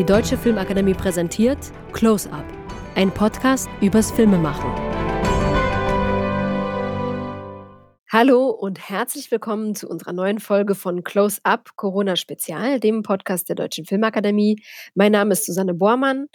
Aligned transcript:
Die 0.00 0.06
Deutsche 0.06 0.38
Filmakademie 0.38 0.94
präsentiert 0.94 1.58
Close 1.92 2.32
Up, 2.32 2.46
ein 2.94 3.10
Podcast 3.10 3.68
übers 3.82 4.10
Filmemachen. 4.10 4.89
Hallo 8.12 8.48
und 8.48 8.88
herzlich 8.88 9.30
willkommen 9.30 9.76
zu 9.76 9.88
unserer 9.88 10.12
neuen 10.12 10.40
Folge 10.40 10.74
von 10.74 11.04
Close 11.04 11.38
Up 11.44 11.76
Corona 11.76 12.16
Spezial, 12.16 12.80
dem 12.80 13.04
Podcast 13.04 13.48
der 13.48 13.54
Deutschen 13.54 13.84
Filmakademie. 13.84 14.64
Mein 14.96 15.12
Name 15.12 15.30
ist 15.34 15.46
Susanne 15.46 15.74
Bormann. 15.74 16.26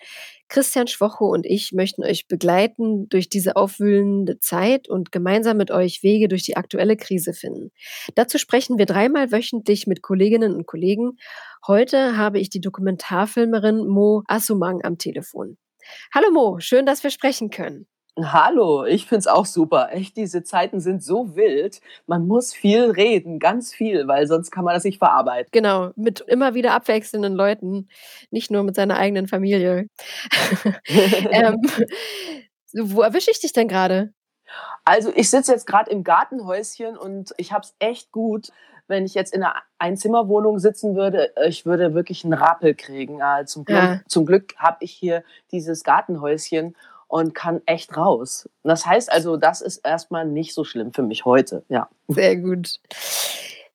Christian 0.47 0.87
Schwocho 0.87 1.25
und 1.25 1.45
ich 1.45 1.73
möchten 1.73 2.05
euch 2.05 2.29
begleiten 2.29 3.09
durch 3.09 3.27
diese 3.27 3.57
aufwühlende 3.57 4.39
Zeit 4.39 4.87
und 4.87 5.11
gemeinsam 5.11 5.57
mit 5.57 5.69
euch 5.69 6.01
Wege 6.01 6.29
durch 6.29 6.43
die 6.43 6.55
aktuelle 6.55 6.95
Krise 6.95 7.33
finden. 7.33 7.71
Dazu 8.15 8.37
sprechen 8.37 8.77
wir 8.77 8.85
dreimal 8.85 9.33
wöchentlich 9.33 9.85
mit 9.85 10.01
Kolleginnen 10.01 10.55
und 10.55 10.67
Kollegen. 10.67 11.17
Heute 11.67 12.15
habe 12.15 12.39
ich 12.39 12.49
die 12.49 12.61
Dokumentarfilmerin 12.61 13.85
Mo 13.85 14.23
Assumang 14.27 14.81
am 14.85 14.97
Telefon. 14.97 15.57
Hallo 16.13 16.31
Mo, 16.31 16.57
schön, 16.61 16.85
dass 16.85 17.03
wir 17.03 17.09
sprechen 17.09 17.49
können. 17.49 17.85
Hallo, 18.17 18.85
ich 18.85 19.07
finde 19.07 19.19
es 19.19 19.27
auch 19.27 19.45
super. 19.45 19.89
Echt, 19.91 20.15
diese 20.15 20.41
Zeiten 20.41 20.79
sind 20.79 21.03
so 21.03 21.35
wild. 21.35 21.81
Man 22.07 22.25
muss 22.27 22.53
viel 22.53 22.91
reden, 22.91 23.39
ganz 23.39 23.73
viel, 23.73 24.07
weil 24.07 24.25
sonst 24.27 24.51
kann 24.51 24.63
man 24.63 24.73
das 24.73 24.85
nicht 24.85 24.99
verarbeiten. 24.99 25.49
Genau, 25.51 25.91
mit 25.97 26.21
immer 26.21 26.53
wieder 26.53 26.73
abwechselnden 26.73 27.33
Leuten, 27.33 27.89
nicht 28.31 28.51
nur 28.51 28.63
mit 28.63 28.75
seiner 28.75 28.95
eigenen 28.95 29.27
Familie. 29.27 29.89
ähm, 30.87 31.61
wo 32.73 33.01
erwische 33.01 33.31
ich 33.31 33.41
dich 33.41 33.51
denn 33.51 33.67
gerade? 33.67 34.13
Also 34.85 35.11
ich 35.13 35.29
sitze 35.29 35.51
jetzt 35.51 35.67
gerade 35.67 35.91
im 35.91 36.05
Gartenhäuschen 36.05 36.97
und 36.97 37.33
ich 37.37 37.51
habe 37.51 37.65
es 37.65 37.75
echt 37.79 38.11
gut. 38.13 38.49
Wenn 38.87 39.03
ich 39.05 39.15
jetzt 39.15 39.33
in 39.33 39.43
einer 39.43 39.55
Einzimmerwohnung 39.79 40.59
sitzen 40.59 40.95
würde, 40.95 41.33
ich 41.47 41.65
würde 41.65 41.95
wirklich 41.95 42.23
einen 42.23 42.33
Rappel 42.33 42.75
kriegen. 42.75 43.19
zum 43.45 43.65
Glück, 43.65 43.77
ja. 43.77 44.01
zum 44.07 44.25
Glück 44.25 44.55
habe 44.57 44.77
ich 44.81 44.91
hier 44.91 45.23
dieses 45.51 45.83
Gartenhäuschen 45.83 46.75
und 47.07 47.33
kann 47.35 47.61
echt 47.65 47.95
raus. 47.95 48.49
Das 48.63 48.85
heißt 48.85 49.11
also, 49.11 49.37
das 49.37 49.61
ist 49.61 49.77
erstmal 49.77 50.25
nicht 50.25 50.53
so 50.53 50.63
schlimm 50.63 50.93
für 50.93 51.03
mich 51.03 51.25
heute, 51.25 51.63
ja. 51.69 51.89
Sehr 52.07 52.35
gut. 52.37 52.79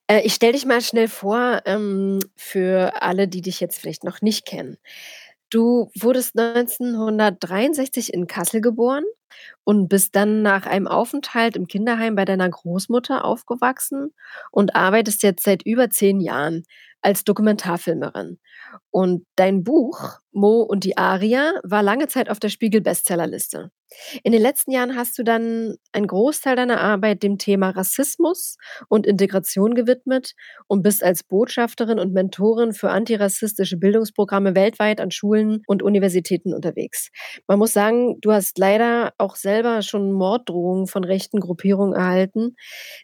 Äh, 0.07 0.21
ich 0.21 0.33
stelle 0.33 0.53
dich 0.53 0.65
mal 0.65 0.81
schnell 0.81 1.07
vor, 1.07 1.61
ähm, 1.65 2.19
für 2.35 3.01
alle, 3.01 3.27
die 3.27 3.41
dich 3.41 3.59
jetzt 3.59 3.79
vielleicht 3.79 4.03
noch 4.03 4.21
nicht 4.21 4.45
kennen. 4.45 4.77
Du 5.49 5.89
wurdest 5.99 6.37
1963 6.37 8.13
in 8.13 8.27
Kassel 8.27 8.61
geboren 8.61 9.03
und 9.63 9.89
bist 9.89 10.15
dann 10.15 10.41
nach 10.41 10.65
einem 10.65 10.87
Aufenthalt 10.87 11.55
im 11.55 11.67
Kinderheim 11.67 12.15
bei 12.15 12.25
deiner 12.25 12.49
Großmutter 12.49 13.25
aufgewachsen 13.25 14.13
und 14.51 14.75
arbeitest 14.75 15.23
jetzt 15.23 15.43
seit 15.43 15.63
über 15.63 15.89
zehn 15.89 16.21
Jahren 16.21 16.63
als 17.01 17.23
Dokumentarfilmerin. 17.23 18.39
Und 18.89 19.25
dein 19.35 19.63
Buch 19.63 20.19
Mo 20.31 20.61
und 20.61 20.83
die 20.83 20.97
Aria 20.97 21.53
war 21.63 21.83
lange 21.83 22.07
Zeit 22.07 22.29
auf 22.29 22.39
der 22.39 22.49
Spiegel-Bestsellerliste. 22.49 23.71
In 24.23 24.31
den 24.31 24.41
letzten 24.41 24.71
Jahren 24.71 24.95
hast 24.95 25.17
du 25.19 25.23
dann 25.23 25.75
einen 25.91 26.07
Großteil 26.07 26.55
deiner 26.55 26.79
Arbeit 26.79 27.23
dem 27.23 27.37
Thema 27.37 27.71
Rassismus 27.71 28.55
und 28.87 29.05
Integration 29.05 29.75
gewidmet 29.75 30.33
und 30.67 30.81
bist 30.81 31.03
als 31.03 31.23
Botschafterin 31.23 31.99
und 31.99 32.13
Mentorin 32.13 32.71
für 32.71 32.89
antirassistische 32.89 33.77
Bildungsprogramme 33.77 34.55
weltweit 34.55 35.01
an 35.01 35.11
Schulen 35.11 35.61
und 35.67 35.83
Universitäten 35.83 36.53
unterwegs. 36.53 37.09
Man 37.47 37.59
muss 37.59 37.73
sagen, 37.73 38.19
du 38.21 38.31
hast 38.31 38.57
leider 38.57 39.13
auch 39.17 39.35
selber 39.35 39.81
schon 39.81 40.13
Morddrohungen 40.13 40.87
von 40.87 41.03
rechten 41.03 41.41
Gruppierungen 41.41 41.93
erhalten, 41.93 42.55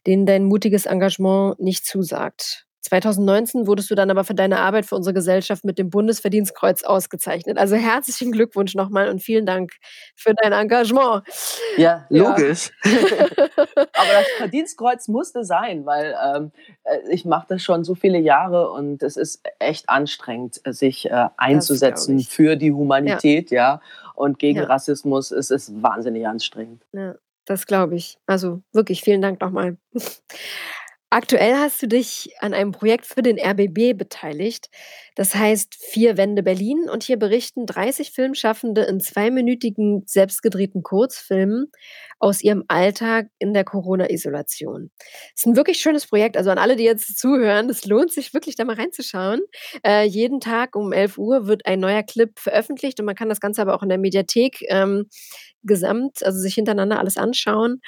denen 0.06 0.26
dein 0.26 0.46
mutiges 0.46 0.86
Engagement 0.86 1.60
nicht 1.60 1.86
zusagt. 1.86 2.67
2019 2.88 3.68
wurdest 3.68 3.92
du 3.92 3.96
dann 3.96 4.10
aber 4.10 4.24
für 4.24 4.34
deine 4.34 4.60
Arbeit 4.60 4.86
für 4.86 4.96
unsere 4.96 5.14
Gesellschaft 5.14 5.64
mit 5.66 5.78
dem 5.78 5.90
Bundesverdienstkreuz 5.90 6.84
ausgezeichnet. 6.84 7.58
Also 7.58 7.76
herzlichen 7.76 8.32
Glückwunsch 8.32 8.76
nochmal 8.76 9.10
und 9.10 9.22
vielen 9.22 9.46
Dank 9.46 9.74
für 10.16 10.34
dein 10.34 10.54
Engagement. 10.54 11.24
Ja, 11.78 12.06
logisch. 12.10 12.72
aber 12.84 14.12
das 14.14 14.28
Verdienstkreuz 14.38 15.08
musste 15.08 15.44
sein, 15.44 15.86
weil 15.86 16.16
ähm, 16.36 16.52
äh, 16.84 17.00
ich 17.12 17.26
mache 17.26 17.48
das 17.50 17.64
schon 17.64 17.84
so 17.84 17.96
viele 17.96 18.20
Jahre 18.20 18.72
und 18.72 19.04
es 19.04 19.18
ist 19.18 19.42
echt 19.60 19.90
anstrengend, 19.90 20.62
sich 20.66 21.10
äh, 21.10 21.28
einzusetzen 21.38 22.20
für 22.22 22.56
die 22.56 22.72
Humanität, 22.72 23.52
ja. 23.52 23.58
ja 23.58 23.82
und 24.16 24.40
gegen 24.40 24.60
ja. 24.60 24.66
Rassismus. 24.66 25.32
Es 25.32 25.52
ist 25.52 25.82
wahnsinnig 25.82 26.28
anstrengend. 26.28 26.84
Ja, 26.92 27.16
das 27.46 27.68
glaube 27.68 27.96
ich. 27.96 28.18
Also 28.26 28.62
wirklich 28.74 29.02
vielen 29.02 29.22
Dank 29.22 29.42
nochmal. 29.42 29.78
Aktuell 31.10 31.56
hast 31.56 31.82
du 31.82 31.88
dich 31.88 32.32
an 32.40 32.54
einem 32.54 32.74
Projekt 32.74 33.06
für 33.06 33.22
den 33.22 33.40
RBB 33.40 33.98
beteiligt. 33.98 34.70
Das 35.16 35.36
heißt 35.36 35.74
Vier 35.74 36.18
Wände 36.18 36.44
Berlin 36.44 36.90
und 36.92 37.02
hier 37.02 37.16
berichten 37.18 37.66
30 37.66 38.12
Filmschaffende 38.12 38.82
in 38.82 39.00
zweiminütigen 39.00 40.04
selbstgedrehten 40.06 40.84
Kurzfilmen 40.84 41.72
aus 42.20 42.42
ihrem 42.44 42.66
Alltag 42.68 43.30
in 43.40 43.54
der 43.54 43.64
Corona-Isolation. 43.64 44.92
Es 45.34 45.44
ist 45.44 45.46
ein 45.46 45.56
wirklich 45.56 45.78
schönes 45.78 46.06
Projekt. 46.08 46.36
Also 46.36 46.50
an 46.50 46.58
alle, 46.58 46.76
die 46.76 46.84
jetzt 46.84 47.18
zuhören, 47.18 47.70
es 47.70 47.86
lohnt 47.86 48.12
sich 48.12 48.34
wirklich 48.34 48.58
da 48.58 48.66
mal 48.66 48.76
reinzuschauen. 48.76 49.40
Äh, 49.86 50.04
jeden 50.04 50.42
Tag 50.42 50.76
um 50.76 50.92
11 50.92 51.18
Uhr 51.18 51.48
wird 51.48 51.66
ein 51.66 51.80
neuer 51.80 52.04
Clip 52.04 52.38
veröffentlicht 52.38 53.00
und 53.00 53.06
man 53.06 53.16
kann 53.16 53.30
das 53.30 53.40
Ganze 53.40 53.62
aber 53.62 53.76
auch 53.76 53.84
in 53.84 53.90
der 53.90 53.98
Mediathek 53.98 54.62
ähm, 54.68 55.06
gesamt, 55.64 56.24
also 56.24 56.38
sich 56.40 56.56
hintereinander 56.56 57.00
alles 57.00 57.18
anschauen. 57.18 57.82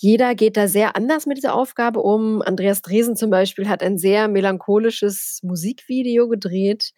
Jeder 0.00 0.36
geht 0.36 0.56
da 0.56 0.68
sehr 0.68 0.94
anders 0.94 1.26
mit 1.26 1.38
dieser 1.38 1.54
Aufgabe 1.54 2.00
um. 2.00 2.40
Andreas 2.40 2.82
Dresen 2.82 3.16
zum 3.16 3.30
Beispiel 3.30 3.68
hat 3.68 3.82
ein 3.82 3.98
sehr 3.98 4.28
melancholisches 4.28 5.40
Musikvideo 5.42 6.28
gedreht. 6.28 6.92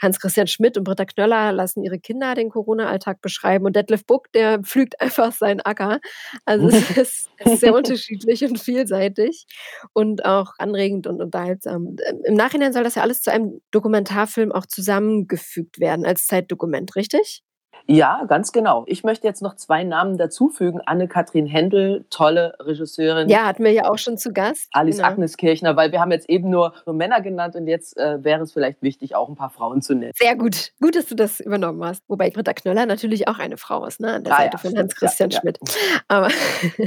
Hans-Christian 0.00 0.46
Schmidt 0.46 0.78
und 0.78 0.84
Britta 0.84 1.04
Knöller 1.04 1.52
lassen 1.52 1.84
ihre 1.84 1.98
Kinder 1.98 2.34
den 2.34 2.48
Corona-Alltag 2.48 3.20
beschreiben. 3.20 3.66
Und 3.66 3.76
Detlef 3.76 4.06
Buck, 4.06 4.32
der 4.32 4.60
pflügt 4.60 4.98
einfach 5.02 5.32
seinen 5.32 5.60
Acker. 5.60 6.00
Also 6.46 6.68
es 6.68 6.90
ist, 6.96 7.30
es 7.36 7.52
ist 7.52 7.60
sehr 7.60 7.74
unterschiedlich 7.74 8.42
und 8.42 8.58
vielseitig 8.58 9.46
und 9.92 10.24
auch 10.24 10.54
anregend 10.56 11.06
und 11.06 11.20
unterhaltsam. 11.20 11.96
Im 12.24 12.34
Nachhinein 12.34 12.72
soll 12.72 12.84
das 12.84 12.94
ja 12.94 13.02
alles 13.02 13.20
zu 13.20 13.30
einem 13.30 13.60
Dokumentarfilm 13.70 14.50
auch 14.50 14.64
zusammengefügt 14.64 15.78
werden 15.78 16.06
als 16.06 16.26
Zeitdokument, 16.26 16.96
richtig? 16.96 17.42
Ja, 17.88 18.24
ganz 18.26 18.52
genau. 18.52 18.84
Ich 18.86 19.04
möchte 19.04 19.26
jetzt 19.26 19.42
noch 19.42 19.54
zwei 19.54 19.84
Namen 19.84 20.18
dazufügen. 20.18 20.80
Anne-Kathrin 20.84 21.46
Händel, 21.46 22.04
tolle 22.10 22.54
Regisseurin. 22.60 23.28
Ja, 23.28 23.46
hatten 23.46 23.62
wir 23.62 23.72
ja 23.72 23.88
auch 23.88 23.98
schon 23.98 24.18
zu 24.18 24.32
Gast. 24.32 24.68
Alice 24.72 24.96
genau. 24.96 25.08
Agnes 25.08 25.36
Kirchner, 25.36 25.76
weil 25.76 25.92
wir 25.92 26.00
haben 26.00 26.10
jetzt 26.10 26.28
eben 26.28 26.50
nur, 26.50 26.74
nur 26.84 26.94
Männer 26.94 27.20
genannt 27.20 27.54
und 27.54 27.66
jetzt 27.68 27.96
äh, 27.96 28.22
wäre 28.24 28.42
es 28.42 28.52
vielleicht 28.52 28.82
wichtig, 28.82 29.14
auch 29.14 29.28
ein 29.28 29.36
paar 29.36 29.50
Frauen 29.50 29.82
zu 29.82 29.94
nennen. 29.94 30.12
Sehr 30.16 30.36
gut. 30.36 30.72
Gut, 30.80 30.96
dass 30.96 31.06
du 31.06 31.14
das 31.14 31.40
übernommen 31.40 31.84
hast. 31.84 32.02
Wobei 32.08 32.30
Britta 32.30 32.52
Knöller 32.52 32.86
natürlich 32.86 33.28
auch 33.28 33.38
eine 33.38 33.56
Frau 33.56 33.84
ist, 33.86 34.00
ne? 34.00 34.14
an 34.14 34.24
der 34.24 34.34
ah, 34.34 34.36
Seite 34.38 34.56
ja, 34.56 34.58
von 34.58 34.78
Hans-Christian 34.78 35.30
ja, 35.30 35.40
Schmidt. 35.40 35.58
Ja. 35.62 36.00
Aber 36.08 36.28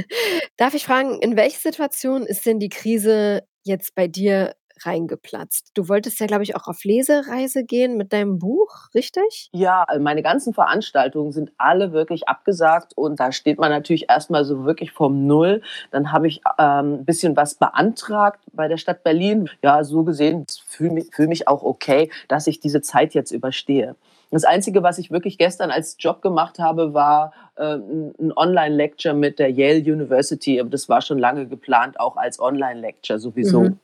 darf 0.56 0.74
ich 0.74 0.84
fragen, 0.84 1.18
in 1.20 1.36
welche 1.36 1.58
Situation 1.58 2.22
ist 2.22 2.44
denn 2.44 2.58
die 2.58 2.68
Krise 2.68 3.42
jetzt 3.64 3.94
bei 3.94 4.06
dir 4.06 4.54
reingeplatzt. 4.84 5.70
Du 5.74 5.88
wolltest 5.88 6.20
ja, 6.20 6.26
glaube 6.26 6.42
ich, 6.42 6.56
auch 6.56 6.66
auf 6.66 6.84
Lesereise 6.84 7.64
gehen 7.64 7.96
mit 7.96 8.12
deinem 8.12 8.38
Buch, 8.38 8.88
richtig? 8.94 9.48
Ja, 9.52 9.84
also 9.84 10.02
meine 10.02 10.22
ganzen 10.22 10.54
Veranstaltungen 10.54 11.32
sind 11.32 11.52
alle 11.58 11.92
wirklich 11.92 12.28
abgesagt 12.28 12.96
und 12.96 13.20
da 13.20 13.32
steht 13.32 13.58
man 13.58 13.70
natürlich 13.70 14.08
erstmal 14.08 14.44
so 14.44 14.64
wirklich 14.64 14.92
vom 14.92 15.26
Null. 15.26 15.62
Dann 15.90 16.12
habe 16.12 16.28
ich 16.28 16.40
ähm, 16.58 16.94
ein 16.94 17.04
bisschen 17.04 17.36
was 17.36 17.54
beantragt 17.54 18.40
bei 18.52 18.68
der 18.68 18.76
Stadt 18.76 19.04
Berlin. 19.04 19.48
Ja, 19.62 19.84
so 19.84 20.04
gesehen 20.04 20.46
fühle 20.66 20.92
mich, 20.92 21.14
fühl 21.14 21.28
mich 21.28 21.48
auch 21.48 21.62
okay, 21.62 22.10
dass 22.28 22.46
ich 22.46 22.60
diese 22.60 22.80
Zeit 22.80 23.14
jetzt 23.14 23.32
überstehe. 23.32 23.96
Das 24.30 24.44
Einzige, 24.44 24.82
was 24.82 24.98
ich 24.98 25.10
wirklich 25.10 25.38
gestern 25.38 25.70
als 25.70 25.96
Job 25.98 26.22
gemacht 26.22 26.60
habe, 26.60 26.94
war 26.94 27.32
äh, 27.56 27.74
ein 27.74 28.32
Online-Lecture 28.36 29.14
mit 29.14 29.38
der 29.38 29.50
Yale 29.50 29.80
University. 29.80 30.60
Aber 30.60 30.70
das 30.70 30.88
war 30.88 31.02
schon 31.02 31.18
lange 31.18 31.46
geplant, 31.46 31.98
auch 31.98 32.16
als 32.16 32.38
Online-Lecture 32.38 33.18
sowieso. 33.18 33.62
Mhm. 33.62 33.80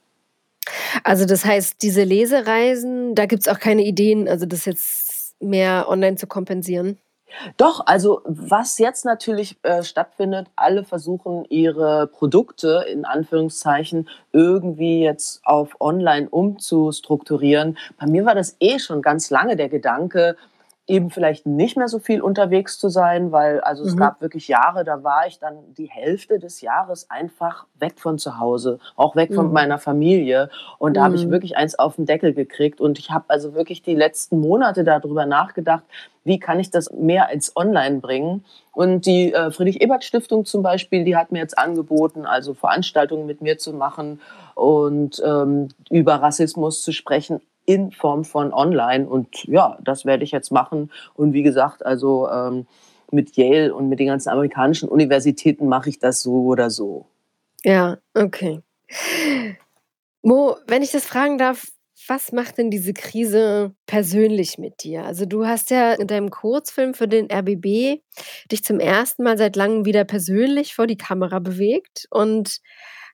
Also 1.05 1.25
das 1.25 1.45
heißt, 1.45 1.83
diese 1.83 2.03
Lesereisen, 2.03 3.15
da 3.15 3.27
gibt 3.27 3.43
es 3.43 3.49
auch 3.49 3.59
keine 3.59 3.83
Ideen, 3.83 4.29
also 4.29 4.47
das 4.47 4.65
jetzt 4.65 5.35
mehr 5.41 5.87
online 5.89 6.17
zu 6.17 6.27
kompensieren? 6.27 6.99
Doch, 7.57 7.83
also 7.87 8.23
was 8.25 8.79
jetzt 8.79 9.05
natürlich 9.05 9.57
äh, 9.63 9.83
stattfindet, 9.83 10.47
alle 10.57 10.85
versuchen 10.85 11.45
ihre 11.49 12.07
Produkte 12.07 12.87
in 12.91 13.05
Anführungszeichen 13.05 14.09
irgendwie 14.33 15.03
jetzt 15.03 15.41
auf 15.45 15.77
online 15.81 16.29
umzustrukturieren. 16.31 17.77
Bei 17.99 18.07
mir 18.07 18.25
war 18.25 18.35
das 18.35 18.57
eh 18.61 18.79
schon 18.79 19.03
ganz 19.03 19.29
lange 19.31 19.57
der 19.57 19.69
Gedanke, 19.69 20.37
eben 20.87 21.11
vielleicht 21.11 21.47
nicht 21.47 21.77
mehr 21.77 21.89
so 21.89 21.99
viel 21.99 22.21
unterwegs 22.21 22.79
zu 22.79 22.89
sein, 22.89 23.33
weil 23.33 23.61
also 23.61 23.85
es 23.85 23.95
mhm. 23.95 23.99
gab 23.99 24.21
wirklich 24.21 24.47
Jahre, 24.47 24.85
da 24.85 25.03
war 25.03 25.27
ich 25.27 25.39
dann 25.39 25.75
die 25.75 25.87
Hälfte 25.87 26.39
des 26.39 26.61
Jahres 26.61 27.11
einfach 27.11 27.67
weg 27.75 27.95
von 27.99 28.19
zu 28.19 28.39
Hause, 28.39 28.79
auch 28.95 29.17
weg 29.17 29.31
mhm. 29.31 29.35
von 29.35 29.53
meiner 29.53 29.79
Familie 29.79 30.49
und 30.79 30.97
da 30.97 31.01
mhm. 31.01 31.05
habe 31.05 31.17
ich 31.17 31.29
wirklich 31.29 31.57
eins 31.57 31.77
auf 31.77 31.97
den 31.97 32.07
Deckel 32.07 32.35
gekriegt 32.35 32.81
und 32.81 32.99
ich 33.01 33.11
habe 33.11 33.25
also 33.29 33.55
wirklich 33.55 33.83
die 33.83 33.97
letzten 33.97 34.39
Monate 34.39 34.85
darüber 34.85 35.27
nachgedacht, 35.27 35.83
wie 36.23 36.39
kann 36.39 36.61
ich 36.61 36.71
das 36.71 36.93
mehr 36.93 37.31
ins 37.31 37.57
Online 37.57 37.99
bringen 37.99 38.45
und 38.73 39.07
die 39.07 39.33
äh, 39.33 39.51
Friedrich-Ebert-Stiftung 39.51 40.45
zum 40.45 40.63
Beispiel, 40.63 41.05
die 41.05 41.17
hat 41.17 41.33
mir 41.33 41.41
jetzt 41.41 41.59
angeboten, 41.59 42.27
also 42.27 42.55
Veranstaltungen 42.55 43.27
mit 43.27 43.41
mir 43.41 43.59
zu 43.59 43.73
machen 43.73 44.21
und 44.55 45.21
ähm, 45.25 45.69
über 45.91 46.15
Rassismus 46.17 46.83
zu 46.83 46.93
sprechen, 46.93 47.41
in 47.67 47.93
Form 47.93 48.25
von 48.25 48.53
online. 48.53 49.09
Und 49.09 49.45
ja, 49.45 49.79
das 49.83 50.05
werde 50.05 50.25
ich 50.25 50.31
jetzt 50.31 50.51
machen. 50.51 50.91
Und 51.15 51.33
wie 51.33 51.43
gesagt, 51.43 51.85
also 51.85 52.29
ähm, 52.29 52.67
mit 53.11 53.37
Yale 53.37 53.75
und 53.75 53.89
mit 53.89 54.01
den 54.01 54.09
ganzen 54.09 54.31
amerikanischen 54.31 54.89
Universitäten 54.89 55.69
mache 55.69 55.91
ich 55.91 55.99
das 55.99 56.23
so 56.23 56.45
oder 56.45 56.71
so. 56.71 57.07
Ja, 57.65 57.99
okay. 58.15 58.61
Mo, 60.23 60.57
wenn 60.67 60.83
ich 60.83 60.93
das 60.93 61.05
fragen 61.05 61.39
darf, 61.39 61.67
was 62.09 62.31
macht 62.31 62.59
denn 62.59 62.71
diese 62.71 62.93
Krise 62.93 63.75
persönlich 63.87 64.59
mit 64.59 64.85
dir? 64.85 65.05
Also 65.05 65.25
du 65.25 65.47
hast 65.47 65.71
ja 65.71 65.95
in 65.95 66.07
deinem 66.07 66.31
Kurzfilm 66.31 66.95
für 66.95 67.09
den 67.09 67.31
RBB 67.31 68.01
dich 68.53 68.63
zum 68.63 68.81
ersten 68.81 69.23
Mal 69.23 69.39
seit 69.39 69.57
langem 69.57 69.85
wieder 69.85 70.05
persönlich 70.05 70.75
vor 70.75 70.87
die 70.87 70.99
Kamera 70.99 71.39
bewegt 71.39 72.07
und 72.11 72.61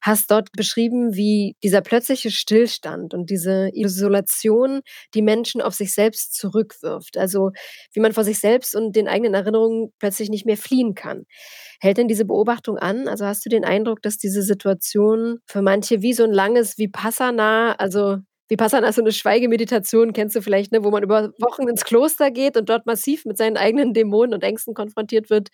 hast 0.03 0.31
dort 0.31 0.53
beschrieben, 0.53 1.15
wie 1.17 1.57
dieser 1.63 1.81
plötzliche 1.81 2.31
Stillstand 2.31 3.15
und 3.15 3.31
diese 3.31 3.71
Isolation 3.73 4.81
die 5.15 5.23
Menschen 5.23 5.63
auf 5.63 5.75
sich 5.75 5.95
selbst 5.95 6.35
zurückwirft. 6.37 7.17
Also 7.17 7.53
wie 7.93 8.01
man 8.01 8.13
vor 8.13 8.25
sich 8.25 8.39
selbst 8.41 8.75
und 8.77 8.95
den 8.97 9.09
eigenen 9.09 9.35
Erinnerungen 9.35 9.93
plötzlich 9.99 10.29
nicht 10.29 10.45
mehr 10.47 10.57
fliehen 10.59 10.95
kann. 10.95 11.25
Hält 11.81 11.99
denn 11.99 12.09
diese 12.09 12.25
Beobachtung 12.25 12.79
an? 12.79 13.09
Also 13.09 13.27
hast 13.27 13.45
du 13.45 13.49
den 13.49 13.65
Eindruck, 13.65 14.03
dass 14.03 14.19
diese 14.19 14.43
Situation 14.43 15.39
für 15.47 15.63
manche 15.63 16.03
wie 16.03 16.13
so 16.13 16.25
ein 16.25 16.33
langes 16.33 16.79
Vipassana, 16.79 17.75
also 17.79 18.19
Vipassana 18.49 18.93
so 18.93 19.01
eine 19.01 19.13
Schweigemeditation, 19.13 20.13
kennst 20.13 20.37
du 20.37 20.43
vielleicht, 20.43 20.73
ne, 20.73 20.85
wo 20.85 20.91
man 20.91 21.03
über 21.03 21.33
Wochen 21.39 21.69
ins 21.69 21.85
Kloster 21.85 22.31
geht 22.31 22.57
und 22.57 22.69
dort 22.69 22.87
massiv 22.87 23.25
mit 23.25 23.39
seinen 23.39 23.57
eigenen 23.57 23.95
Dämonen 23.95 24.35
und 24.35 24.43
Ängsten 24.45 24.75
konfrontiert 24.75 25.31
wird. 25.31 25.49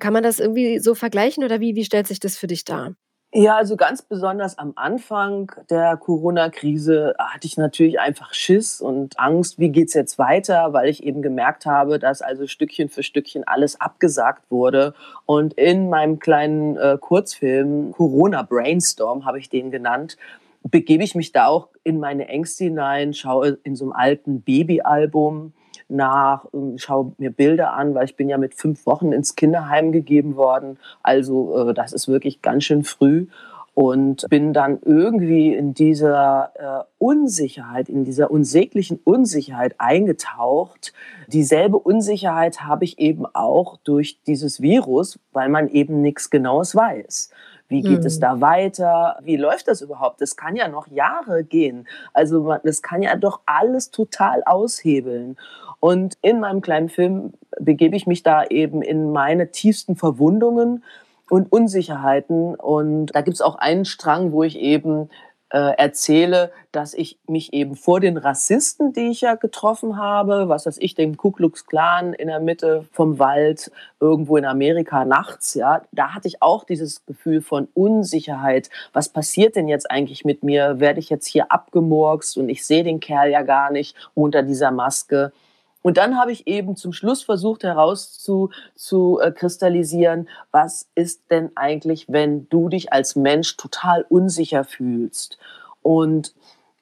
Kann 0.00 0.12
man 0.12 0.22
das 0.22 0.38
irgendwie 0.40 0.78
so 0.78 0.94
vergleichen 0.94 1.44
oder 1.44 1.60
wie, 1.60 1.74
wie 1.74 1.84
stellt 1.84 2.06
sich 2.06 2.20
das 2.20 2.36
für 2.38 2.46
dich 2.46 2.64
dar? 2.64 2.94
Ja, 3.32 3.58
also 3.58 3.76
ganz 3.76 4.02
besonders 4.02 4.58
am 4.58 4.72
Anfang 4.74 5.52
der 5.70 5.96
Corona-Krise 5.96 7.14
hatte 7.16 7.46
ich 7.46 7.56
natürlich 7.56 8.00
einfach 8.00 8.34
Schiss 8.34 8.80
und 8.80 9.20
Angst, 9.20 9.60
wie 9.60 9.68
geht's 9.68 9.94
jetzt 9.94 10.18
weiter, 10.18 10.72
weil 10.72 10.88
ich 10.88 11.04
eben 11.04 11.22
gemerkt 11.22 11.64
habe, 11.64 12.00
dass 12.00 12.22
also 12.22 12.48
Stückchen 12.48 12.88
für 12.88 13.04
Stückchen 13.04 13.46
alles 13.46 13.80
abgesagt 13.80 14.50
wurde. 14.50 14.94
Und 15.26 15.54
in 15.54 15.88
meinem 15.88 16.18
kleinen 16.18 16.76
äh, 16.76 16.98
Kurzfilm 17.00 17.92
Corona 17.92 18.42
Brainstorm 18.42 19.24
habe 19.24 19.38
ich 19.38 19.48
den 19.48 19.70
genannt, 19.70 20.16
begebe 20.64 21.04
ich 21.04 21.14
mich 21.14 21.30
da 21.30 21.46
auch 21.46 21.68
in 21.84 22.00
meine 22.00 22.26
Ängste 22.26 22.64
hinein, 22.64 23.14
schaue 23.14 23.58
in 23.62 23.76
so 23.76 23.84
einem 23.84 23.92
alten 23.92 24.42
Babyalbum 24.42 25.52
nach, 25.90 26.46
ähm, 26.52 26.78
schaue 26.78 27.12
mir 27.18 27.30
Bilder 27.30 27.72
an, 27.74 27.94
weil 27.94 28.04
ich 28.04 28.16
bin 28.16 28.28
ja 28.28 28.38
mit 28.38 28.54
fünf 28.54 28.86
Wochen 28.86 29.12
ins 29.12 29.36
Kinderheim 29.36 29.92
gegeben 29.92 30.36
worden. 30.36 30.78
Also 31.02 31.70
äh, 31.70 31.74
das 31.74 31.92
ist 31.92 32.08
wirklich 32.08 32.42
ganz 32.42 32.64
schön 32.64 32.84
früh 32.84 33.26
und 33.74 34.26
bin 34.28 34.52
dann 34.52 34.78
irgendwie 34.84 35.54
in 35.54 35.74
dieser 35.74 36.52
äh, 36.54 36.84
Unsicherheit, 36.98 37.88
in 37.88 38.04
dieser 38.04 38.30
unsäglichen 38.30 39.00
Unsicherheit 39.04 39.74
eingetaucht. 39.78 40.92
Dieselbe 41.28 41.78
Unsicherheit 41.78 42.62
habe 42.62 42.84
ich 42.84 42.98
eben 42.98 43.24
auch 43.26 43.78
durch 43.84 44.20
dieses 44.26 44.60
Virus, 44.60 45.18
weil 45.32 45.48
man 45.48 45.68
eben 45.68 46.02
nichts 46.02 46.30
Genaues 46.30 46.74
weiß. 46.74 47.30
Wie 47.68 47.82
geht 47.82 48.00
mhm. 48.00 48.06
es 48.06 48.18
da 48.18 48.40
weiter? 48.40 49.16
Wie 49.22 49.36
läuft 49.36 49.68
das 49.68 49.80
überhaupt? 49.80 50.20
Das 50.20 50.36
kann 50.36 50.56
ja 50.56 50.66
noch 50.66 50.88
Jahre 50.88 51.44
gehen. 51.44 51.86
Also 52.12 52.56
das 52.64 52.82
kann 52.82 53.00
ja 53.00 53.14
doch 53.14 53.40
alles 53.46 53.92
total 53.92 54.42
aushebeln. 54.44 55.36
Und 55.80 56.18
in 56.22 56.40
meinem 56.40 56.60
kleinen 56.60 56.90
Film 56.90 57.32
begebe 57.58 57.96
ich 57.96 58.06
mich 58.06 58.22
da 58.22 58.44
eben 58.44 58.82
in 58.82 59.12
meine 59.12 59.50
tiefsten 59.50 59.96
Verwundungen 59.96 60.84
und 61.30 61.50
Unsicherheiten. 61.50 62.54
Und 62.54 63.06
da 63.14 63.22
gibt 63.22 63.34
es 63.34 63.40
auch 63.40 63.56
einen 63.56 63.86
Strang, 63.86 64.32
wo 64.32 64.42
ich 64.42 64.58
eben 64.58 65.08
äh, 65.52 65.76
erzähle, 65.76 66.52
dass 66.70 66.94
ich 66.94 67.18
mich 67.26 67.52
eben 67.52 67.74
vor 67.74 67.98
den 67.98 68.16
Rassisten, 68.16 68.92
die 68.92 69.08
ich 69.10 69.22
ja 69.22 69.34
getroffen 69.34 69.96
habe, 69.96 70.48
was 70.48 70.66
weiß 70.66 70.78
ich, 70.78 70.94
dem 70.94 71.16
Ku 71.16 71.32
Klux 71.32 71.66
Klan 71.66 72.12
in 72.12 72.28
der 72.28 72.40
Mitte 72.40 72.86
vom 72.92 73.18
Wald, 73.18 73.72
irgendwo 73.98 74.36
in 74.36 74.44
Amerika 74.44 75.04
nachts, 75.04 75.54
ja, 75.54 75.82
da 75.90 76.14
hatte 76.14 76.28
ich 76.28 76.40
auch 76.40 76.62
dieses 76.62 77.04
Gefühl 77.04 77.40
von 77.40 77.66
Unsicherheit. 77.74 78.70
Was 78.92 79.08
passiert 79.08 79.56
denn 79.56 79.66
jetzt 79.66 79.90
eigentlich 79.90 80.24
mit 80.24 80.44
mir? 80.44 80.78
Werde 80.78 81.00
ich 81.00 81.10
jetzt 81.10 81.26
hier 81.26 81.50
abgemurkst 81.50 82.36
und 82.36 82.48
ich 82.48 82.64
sehe 82.64 82.84
den 82.84 83.00
Kerl 83.00 83.30
ja 83.30 83.42
gar 83.42 83.72
nicht 83.72 83.96
unter 84.14 84.42
dieser 84.42 84.70
Maske? 84.70 85.32
Und 85.82 85.96
dann 85.96 86.18
habe 86.18 86.32
ich 86.32 86.46
eben 86.46 86.76
zum 86.76 86.92
Schluss 86.92 87.22
versucht 87.22 87.64
herauszukristallisieren, 87.64 90.26
äh, 90.26 90.30
was 90.50 90.90
ist 90.94 91.30
denn 91.30 91.56
eigentlich, 91.56 92.04
wenn 92.08 92.50
du 92.50 92.68
dich 92.68 92.92
als 92.92 93.16
Mensch 93.16 93.56
total 93.56 94.04
unsicher 94.08 94.64
fühlst? 94.64 95.38
Und 95.82 96.34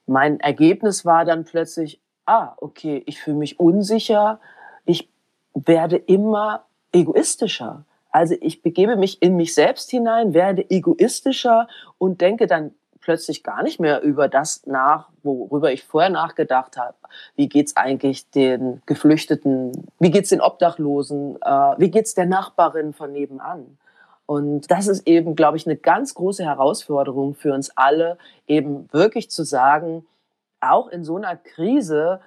mein 0.06 0.40
Ergebnis 0.40 1.04
war 1.04 1.24
dann 1.24 1.44
plötzlich, 1.44 2.00
ah, 2.26 2.54
okay, 2.56 3.04
ich 3.06 3.20
fühle 3.20 3.36
mich 3.36 3.60
unsicher, 3.60 4.40
ich 4.84 5.08
werde 5.54 5.96
immer 5.96 6.64
egoistischer. 6.92 7.84
Also 8.10 8.34
ich 8.40 8.62
begebe 8.62 8.96
mich 8.96 9.22
in 9.22 9.36
mich 9.36 9.54
selbst 9.54 9.90
hinein, 9.90 10.34
werde 10.34 10.68
egoistischer 10.70 11.68
und 11.98 12.20
denke 12.20 12.46
dann 12.46 12.74
plötzlich 13.08 13.42
gar 13.42 13.62
nicht 13.62 13.80
mehr 13.80 14.02
über 14.02 14.28
das 14.28 14.66
nach, 14.66 15.08
worüber 15.22 15.72
ich 15.72 15.82
vorher 15.82 16.10
nachgedacht 16.10 16.76
habe. 16.76 16.94
Wie 17.36 17.48
geht's 17.48 17.74
eigentlich 17.74 18.28
den 18.32 18.82
Geflüchteten? 18.84 19.86
Wie 19.98 20.10
geht's 20.10 20.28
den 20.28 20.42
Obdachlosen? 20.42 21.40
Äh, 21.40 21.48
wie 21.78 21.90
geht's 21.90 22.12
der 22.12 22.26
Nachbarin 22.26 22.92
von 22.92 23.10
nebenan? 23.10 23.78
Und 24.26 24.70
das 24.70 24.88
ist 24.88 25.06
eben, 25.08 25.36
glaube 25.36 25.56
ich, 25.56 25.66
eine 25.66 25.76
ganz 25.76 26.12
große 26.12 26.44
Herausforderung 26.44 27.34
für 27.34 27.54
uns 27.54 27.74
alle, 27.78 28.18
eben 28.46 28.92
wirklich 28.92 29.30
zu 29.30 29.42
sagen, 29.42 30.04
auch 30.60 30.88
in 30.88 31.02
so 31.02 31.16
einer 31.16 31.34
Krise 31.34 32.20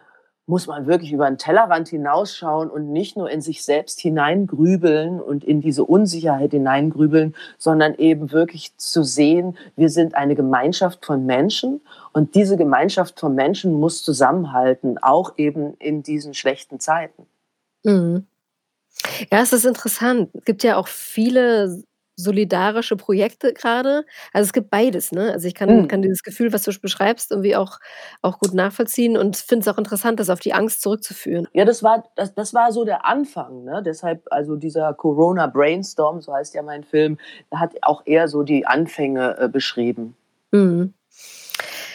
muss 0.48 0.68
man 0.68 0.88
wirklich 0.88 1.14
über 1.14 1.28
den 1.28 1.38
Tellerrand 1.38 1.88
hinausschauen 1.90 2.70
und 2.70 2.92
nicht 2.92 3.16
nur 3.16 3.30
in 3.30 3.42
sich 3.42 3.64
selbst 3.64 4.00
hineingrübeln 4.02 5.22
und 5.22 5.44
in 5.44 5.62
diese 5.62 5.86
Unsicherheit 5.86 6.52
hineingrübeln, 6.52 7.36
sondern 7.58 7.96
eben 7.96 8.32
wirklich 8.32 8.76
zu 8.78 9.04
sehen, 9.04 9.58
wir 9.76 9.90
sind 9.90 10.16
eine 10.16 10.36
Gemeinschaft 10.36 11.06
von 11.06 11.26
Menschen 11.26 11.82
und 12.12 12.36
diese 12.36 12.58
Gemeinschaft 12.58 13.20
von 13.20 13.36
Menschen 13.36 13.74
muss 13.74 14.04
zusammenhalten, 14.04 14.98
auch 14.98 15.38
eben 15.38 15.76
in 15.76 16.04
diesen 16.04 16.34
schlechten 16.34 16.80
Zeiten. 16.80 17.28
Mhm. 17.84 18.26
Ja, 19.32 19.42
es 19.42 19.54
ist 19.54 19.66
interessant. 19.66 20.30
Es 20.34 20.46
gibt 20.46 20.64
ja 20.64 20.78
auch 20.78 20.88
viele 20.88 21.84
solidarische 22.22 22.96
Projekte 22.98 23.54
gerade. 23.54 24.06
Also, 24.34 24.48
es 24.48 24.54
gibt 24.54 24.70
beides, 24.70 25.12
ne? 25.12 25.32
Also, 25.34 25.48
ich 25.48 25.56
kann 25.56 25.70
Mhm. 25.70 25.88
kann 25.88 26.02
dieses 26.02 26.24
Gefühl, 26.24 26.54
was 26.54 26.64
du 26.64 26.72
beschreibst, 26.80 27.32
irgendwie 27.32 27.56
auch 27.56 27.80
auch 28.22 28.40
gut 28.40 28.54
nachvollziehen 28.54 29.18
und 29.18 29.38
finde 29.38 29.62
es 29.62 29.68
auch 29.74 29.78
interessant, 29.78 30.20
das 30.20 30.30
auf 30.30 30.40
die 30.40 30.54
Angst 30.54 30.82
zurückzuführen. 30.82 31.48
Ja, 31.54 31.66
das 31.66 31.84
war 31.84 32.04
das 32.16 32.34
das 32.36 32.54
war 32.54 32.72
so 32.72 32.86
der 32.86 33.06
Anfang, 33.06 33.64
ne? 33.64 33.82
Deshalb 33.86 34.24
also 34.32 34.56
dieser 34.56 34.94
Corona 34.94 35.48
Brainstorm, 35.48 36.22
so 36.22 36.34
heißt 36.34 36.54
ja 36.56 36.62
mein 36.64 36.84
Film, 36.84 37.18
hat 37.54 37.74
auch 37.82 38.04
eher 38.06 38.28
so 38.28 38.44
die 38.44 38.66
Anfänge, 38.66 39.38
äh, 39.38 39.50
beschrieben. 39.50 40.16
Mhm. 40.54 40.94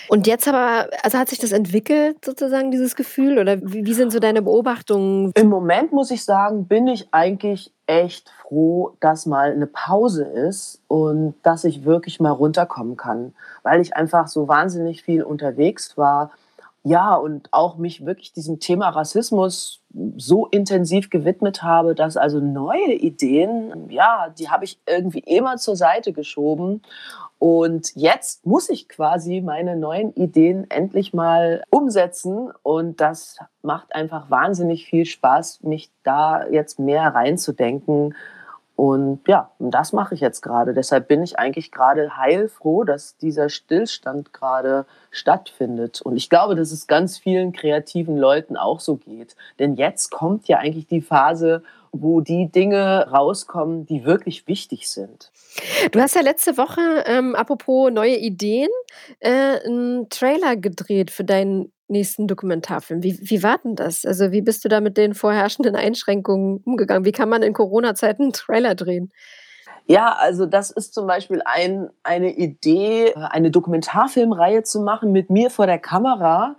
Und 0.08 0.26
jetzt 0.26 0.46
aber 0.48 0.88
also, 1.02 1.18
hat 1.18 1.28
sich 1.28 1.38
das 1.38 1.52
entwickelt 1.52 2.24
sozusagen, 2.24 2.70
dieses 2.70 2.96
Gefühl 2.96 3.38
oder 3.38 3.58
wie 3.62 3.86
wie 3.86 3.94
sind 3.94 4.12
so 4.12 4.18
deine 4.18 4.42
Beobachtungen? 4.42 5.32
Im 5.34 5.48
Moment 5.48 5.92
muss 5.92 6.10
ich 6.10 6.24
sagen, 6.24 6.66
bin 6.66 6.86
ich 6.86 7.08
eigentlich 7.12 7.72
echt 7.86 8.30
froh, 8.42 8.92
dass 9.00 9.26
mal 9.26 9.52
eine 9.52 9.66
Pause 9.66 10.24
ist 10.24 10.82
und 10.88 11.34
dass 11.42 11.64
ich 11.64 11.84
wirklich 11.84 12.20
mal 12.20 12.30
runterkommen 12.30 12.96
kann, 12.96 13.34
weil 13.62 13.80
ich 13.80 13.96
einfach 13.96 14.28
so 14.28 14.48
wahnsinnig 14.48 15.02
viel 15.02 15.22
unterwegs 15.22 15.96
war. 15.96 16.30
Ja, 16.82 17.14
und 17.14 17.48
auch 17.50 17.78
mich 17.78 18.06
wirklich 18.06 18.32
diesem 18.32 18.60
Thema 18.60 18.90
Rassismus 18.90 19.82
so 20.16 20.46
intensiv 20.46 21.10
gewidmet 21.10 21.64
habe, 21.64 21.96
dass 21.96 22.16
also 22.16 22.38
neue 22.38 22.92
Ideen, 22.92 23.90
ja, 23.90 24.28
die 24.38 24.50
habe 24.50 24.64
ich 24.64 24.78
irgendwie 24.86 25.18
immer 25.18 25.56
zur 25.56 25.74
Seite 25.74 26.12
geschoben 26.12 26.82
und 27.38 27.94
jetzt 27.94 28.46
muss 28.46 28.70
ich 28.70 28.88
quasi 28.88 29.42
meine 29.42 29.76
neuen 29.76 30.12
Ideen 30.14 30.70
endlich 30.70 31.12
mal 31.12 31.62
umsetzen. 31.70 32.50
Und 32.62 33.00
das 33.00 33.38
macht 33.62 33.94
einfach 33.94 34.30
wahnsinnig 34.30 34.86
viel 34.86 35.04
Spaß, 35.04 35.62
mich 35.62 35.90
da 36.02 36.46
jetzt 36.48 36.78
mehr 36.78 37.14
reinzudenken. 37.14 38.14
Und 38.74 39.26
ja, 39.26 39.50
das 39.58 39.92
mache 39.92 40.14
ich 40.14 40.20
jetzt 40.20 40.42
gerade. 40.42 40.72
Deshalb 40.74 41.08
bin 41.08 41.22
ich 41.22 41.38
eigentlich 41.38 41.72
gerade 41.72 42.16
heilfroh, 42.16 42.84
dass 42.84 43.16
dieser 43.16 43.48
Stillstand 43.48 44.32
gerade 44.32 44.86
stattfindet. 45.10 46.02
Und 46.02 46.16
ich 46.16 46.28
glaube, 46.30 46.54
dass 46.54 46.72
es 46.72 46.86
ganz 46.86 47.18
vielen 47.18 47.52
kreativen 47.52 48.16
Leuten 48.16 48.56
auch 48.56 48.80
so 48.80 48.96
geht. 48.96 49.34
Denn 49.58 49.76
jetzt 49.76 50.10
kommt 50.10 50.48
ja 50.48 50.58
eigentlich 50.58 50.86
die 50.86 51.00
Phase, 51.00 51.62
wo 52.02 52.20
die 52.20 52.50
Dinge 52.50 53.08
rauskommen, 53.10 53.86
die 53.86 54.04
wirklich 54.04 54.46
wichtig 54.48 54.88
sind. 54.88 55.30
Du 55.92 56.00
hast 56.00 56.14
ja 56.14 56.20
letzte 56.22 56.56
Woche, 56.58 56.80
ähm, 57.06 57.34
apropos 57.34 57.90
neue 57.92 58.16
Ideen, 58.16 58.68
äh, 59.20 59.58
'n 59.66 60.08
Trailer 60.10 60.56
gedreht 60.56 61.10
für 61.10 61.24
deinen 61.24 61.72
nächsten 61.88 62.26
Dokumentarfilm. 62.26 63.02
Wie 63.02 63.18
wie 63.22 63.42
war 63.42 63.58
denn 63.58 63.76
das? 63.76 64.04
Also, 64.04 64.32
wie 64.32 64.42
bist 64.42 64.64
du 64.64 64.68
da 64.68 64.80
mit 64.80 64.96
den 64.96 65.14
vorherrschenden 65.14 65.76
Einschränkungen 65.76 66.58
umgegangen? 66.64 67.04
Wie 67.04 67.12
kann 67.12 67.28
man 67.28 67.42
in 67.42 67.52
Corona-Zeiten 67.52 68.24
'n 68.30 68.32
Trailer 68.32 68.74
drehen? 68.74 69.12
Ja, 69.88 70.16
also 70.18 70.46
das 70.46 70.70
ist 70.72 70.94
zum 70.94 71.06
Beispiel 71.06 71.42
ein 71.44 71.90
eine 72.02 72.32
Idee, 72.36 73.08
äh, 73.10 73.14
eine 73.30 73.50
Dokumentarfilmreihe 73.52 74.64
zu 74.64 74.80
machen 74.80 75.12
mit 75.12 75.30
mir 75.30 75.50
vor 75.50 75.66
der 75.66 75.78
Kamera, 75.78 76.56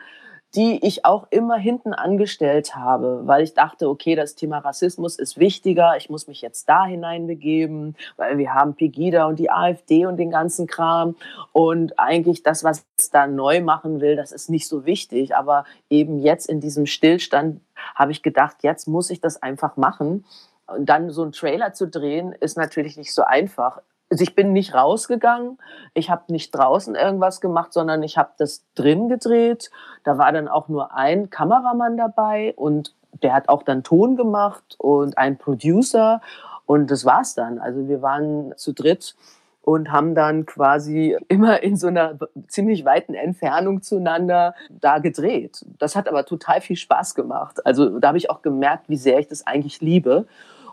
die 0.55 0.85
ich 0.85 1.05
auch 1.05 1.27
immer 1.29 1.57
hinten 1.57 1.93
angestellt 1.93 2.75
habe, 2.75 3.21
weil 3.25 3.43
ich 3.43 3.53
dachte, 3.53 3.89
okay, 3.89 4.15
das 4.15 4.35
Thema 4.35 4.59
Rassismus 4.59 5.17
ist 5.17 5.37
wichtiger, 5.37 5.97
ich 5.97 6.09
muss 6.09 6.27
mich 6.27 6.41
jetzt 6.41 6.69
da 6.69 6.85
hineinbegeben, 6.85 7.95
weil 8.15 8.37
wir 8.37 8.53
haben 8.53 8.75
Pegida 8.75 9.25
und 9.25 9.39
die 9.39 9.51
AfD 9.51 10.05
und 10.05 10.17
den 10.17 10.31
ganzen 10.31 10.65
Kram. 10.65 11.15
Und 11.51 11.99
eigentlich 11.99 12.43
das, 12.43 12.63
was 12.63 12.85
ich 12.97 13.11
da 13.11 13.27
neu 13.27 13.61
machen 13.61 13.99
will, 13.99 14.15
das 14.15 14.31
ist 14.31 14.49
nicht 14.49 14.67
so 14.67 14.85
wichtig, 14.85 15.35
aber 15.35 15.65
eben 15.89 16.19
jetzt 16.19 16.47
in 16.49 16.61
diesem 16.61 16.85
Stillstand 16.85 17.61
habe 17.93 18.11
ich 18.11 18.23
gedacht, 18.23 18.57
jetzt 18.61 18.87
muss 18.87 19.09
ich 19.09 19.19
das 19.19 19.41
einfach 19.41 19.75
machen. 19.75 20.25
Und 20.65 20.87
dann 20.87 21.11
so 21.11 21.23
einen 21.23 21.31
Trailer 21.33 21.73
zu 21.73 21.87
drehen, 21.87 22.33
ist 22.33 22.57
natürlich 22.57 22.97
nicht 22.97 23.13
so 23.13 23.23
einfach 23.23 23.81
also 24.09 24.23
ich 24.23 24.35
bin 24.35 24.53
nicht 24.53 24.73
rausgegangen, 24.73 25.57
ich 25.93 26.09
habe 26.09 26.31
nicht 26.31 26.51
draußen 26.51 26.95
irgendwas 26.95 27.41
gemacht, 27.41 27.73
sondern 27.73 28.03
ich 28.03 28.17
habe 28.17 28.31
das 28.37 28.63
drin 28.73 29.09
gedreht. 29.09 29.69
Da 30.03 30.17
war 30.17 30.31
dann 30.31 30.47
auch 30.47 30.69
nur 30.69 30.93
ein 30.93 31.29
Kameramann 31.29 31.97
dabei 31.97 32.53
und 32.55 32.95
der 33.21 33.33
hat 33.33 33.49
auch 33.49 33.63
dann 33.63 33.83
Ton 33.83 34.15
gemacht 34.15 34.75
und 34.77 35.17
ein 35.17 35.37
Producer 35.37 36.21
und 36.65 36.91
das 36.91 37.05
war's 37.05 37.35
dann. 37.35 37.59
Also 37.59 37.87
wir 37.87 38.01
waren 38.01 38.53
zu 38.55 38.73
dritt 38.73 39.15
und 39.61 39.91
haben 39.91 40.15
dann 40.15 40.45
quasi 40.45 41.17
immer 41.27 41.61
in 41.61 41.75
so 41.75 41.87
einer 41.87 42.17
ziemlich 42.47 42.85
weiten 42.85 43.13
Entfernung 43.13 43.81
zueinander 43.81 44.55
da 44.69 44.99
gedreht. 44.99 45.65
Das 45.77 45.97
hat 45.97 46.07
aber 46.07 46.23
total 46.23 46.61
viel 46.61 46.77
Spaß 46.77 47.15
gemacht. 47.15 47.65
Also 47.65 47.99
da 47.99 48.09
habe 48.09 48.17
ich 48.17 48.29
auch 48.29 48.41
gemerkt, 48.41 48.87
wie 48.87 48.95
sehr 48.95 49.19
ich 49.19 49.27
das 49.27 49.45
eigentlich 49.45 49.81
liebe. 49.81 50.25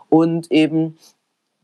Und 0.09 0.49
eben 0.51 0.97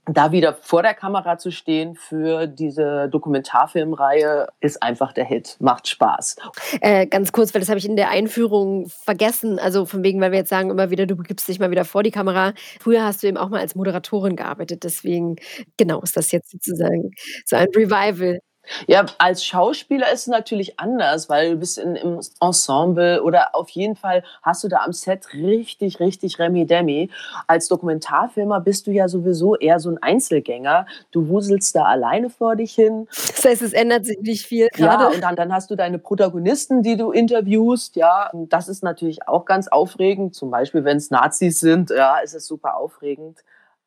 da 0.08 0.32
wieder 0.32 0.54
vor 0.54 0.82
der 0.82 0.94
Kamera 0.94 1.38
zu 1.38 1.52
stehen 1.52 1.96
für 1.96 2.48
diese 2.48 3.08
Dokumentarfilmreihe 3.10 4.48
ist 4.60 4.82
einfach 4.82 5.14
der 5.14 5.26
Hit. 5.26 5.58
Macht 5.60 5.88
Spaß. 5.88 6.38
Äh, 6.82 7.06
ganz 7.06 7.32
kurz, 7.32 7.54
weil 7.54 7.62
das 7.62 7.70
habe 7.70 7.78
ich 7.78 7.86
in 7.86 7.96
der 7.96 8.10
Einführung 8.10 8.88
vergessen. 8.90 9.60
Also 9.60 9.86
von 9.86 10.04
wegen, 10.04 10.20
weil 10.20 10.32
wir 10.32 10.40
jetzt 10.40 10.50
sagen 10.50 10.72
immer 10.72 10.90
wieder, 10.90 11.06
du 11.06 11.16
begibst 11.16 11.48
dich 11.48 11.60
mal 11.60 11.72
wieder 11.72 11.86
vor 11.86 12.02
die 12.02 12.12
Kamera. 12.12 12.54
Früher 12.80 13.04
hast 13.04 13.22
du 13.22 13.28
eben 13.28 13.38
auch 13.38 13.50
mal 13.50 13.60
als 13.60 13.76
Moderatorin 13.76 14.36
gearbeitet. 14.36 14.84
Deswegen, 14.84 15.36
genau, 15.78 16.02
ist 16.02 16.18
das 16.18 16.32
jetzt 16.32 16.50
sozusagen 16.50 17.12
so 17.46 17.56
ein 17.56 17.68
Revival. 17.76 18.40
Ja, 18.88 19.06
als 19.18 19.44
Schauspieler 19.44 20.12
ist 20.12 20.22
es 20.22 20.28
natürlich 20.28 20.80
anders, 20.80 21.30
weil 21.30 21.52
du 21.52 21.58
bist 21.58 21.78
in, 21.78 21.96
im 21.96 22.20
Ensemble 22.40 23.24
oder 23.24 23.56
auf 23.56 23.70
jeden 23.70 23.96
Fall 23.96 24.24
hast 24.44 24.64
du 24.64 24.68
da 24.68 24.84
am 24.86 24.94
Set 24.94 25.34
richtig, 25.34 26.00
richtig 26.00 26.40
Remi 26.40 26.66
Demi. 26.66 27.10
Als 27.48 27.68
Dokumentarfilmer 27.68 28.60
bist 28.62 28.88
du 28.88 28.92
ja 28.92 29.08
sowieso 29.08 29.56
eher 29.56 29.80
so 29.80 29.90
ein 29.90 29.98
Einzelgänger. 30.02 30.86
Du 31.12 31.28
wuselst 31.28 31.76
da 31.76 31.86
alleine 31.86 32.30
vor 32.30 32.56
dich 32.56 32.74
hin. 32.74 33.08
Das 33.10 33.46
heißt, 33.46 33.62
es 33.62 33.74
ändert 33.74 34.06
sich 34.06 34.20
nicht 34.20 34.46
viel 34.46 34.68
gerade. 34.70 35.06
Ja, 35.06 35.10
und 35.10 35.22
dann, 35.22 35.36
dann 35.36 35.54
hast 35.54 35.72
du 35.72 35.76
deine 35.76 35.98
Protagonisten, 35.98 36.84
die 36.84 36.98
du 36.98 37.12
interviewst. 37.12 37.96
Ja, 37.96 38.30
und 38.32 38.54
das 38.54 38.68
ist 38.68 38.84
natürlich 38.84 39.28
auch 39.28 39.46
ganz 39.46 39.68
aufregend. 39.68 40.36
Zum 40.36 40.52
Beispiel, 40.52 40.84
wenn 40.84 40.98
es 40.98 41.10
Nazis 41.10 41.60
sind, 41.60 41.90
ja, 41.90 42.20
ist 42.20 42.36
es 42.36 42.46
super 42.46 42.78
aufregend 42.78 43.40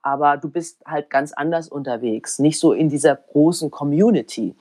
aber 0.04 0.36
du 0.36 0.50
bist 0.50 0.82
halt 0.86 1.08
ganz 1.10 1.32
anders 1.32 1.68
unterwegs, 1.68 2.38
nicht 2.38 2.60
so 2.60 2.72
in 2.72 2.88
dieser 2.88 3.16
großen 3.16 3.70
Community. 3.70 4.54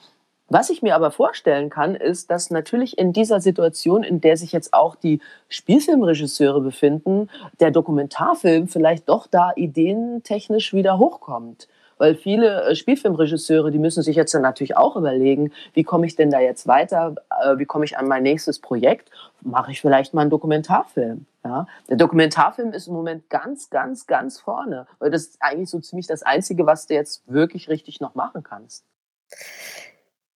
Was 0.49 0.69
ich 0.69 0.81
mir 0.81 0.95
aber 0.95 1.11
vorstellen 1.11 1.69
kann, 1.69 1.95
ist, 1.95 2.29
dass 2.29 2.49
natürlich 2.49 2.97
in 2.97 3.11
dieser 3.11 3.41
Situation, 3.41 4.03
in 4.03 4.21
der 4.21 4.37
sich 4.37 4.51
jetzt 4.51 4.73
auch 4.73 4.95
die 4.95 5.19
Spielfilmregisseure 5.49 6.61
befinden, 6.61 7.29
der 7.59 7.71
Dokumentarfilm 7.71 8.67
vielleicht 8.67 9.09
doch 9.09 9.27
da 9.27 9.51
ideentechnisch 9.55 10.73
wieder 10.73 10.97
hochkommt. 10.97 11.67
Weil 12.03 12.15
viele 12.15 12.65
äh, 12.65 12.75
Spielfilmregisseure, 12.75 13.71
die 13.71 13.79
müssen 13.79 14.03
sich 14.03 14.17
jetzt 14.17 14.33
dann 14.33 14.41
natürlich 14.41 14.75
auch 14.75 14.97
überlegen, 14.97 15.53
wie 15.73 15.85
komme 15.85 16.05
ich 16.05 16.17
denn 16.17 16.29
da 16.29 16.41
jetzt 16.41 16.67
weiter, 16.67 17.15
äh, 17.41 17.57
wie 17.57 17.63
komme 17.63 17.85
ich 17.85 17.97
an 17.97 18.09
mein 18.09 18.23
nächstes 18.23 18.59
Projekt, 18.59 19.09
mache 19.39 19.71
ich 19.71 19.79
vielleicht 19.79 20.13
mal 20.13 20.19
einen 20.19 20.29
Dokumentarfilm. 20.29 21.25
Ja? 21.45 21.65
Der 21.87 21.95
Dokumentarfilm 21.95 22.73
ist 22.73 22.87
im 22.87 22.93
Moment 22.93 23.29
ganz, 23.29 23.69
ganz, 23.69 24.05
ganz 24.05 24.37
vorne, 24.37 24.85
weil 24.99 25.11
das 25.11 25.27
ist 25.27 25.37
eigentlich 25.39 25.69
so 25.69 25.79
ziemlich 25.79 26.05
das 26.05 26.23
Einzige, 26.23 26.65
was 26.65 26.87
du 26.87 26.93
jetzt 26.93 27.23
wirklich 27.25 27.69
richtig 27.69 28.01
noch 28.01 28.15
machen 28.15 28.43
kannst. 28.43 28.83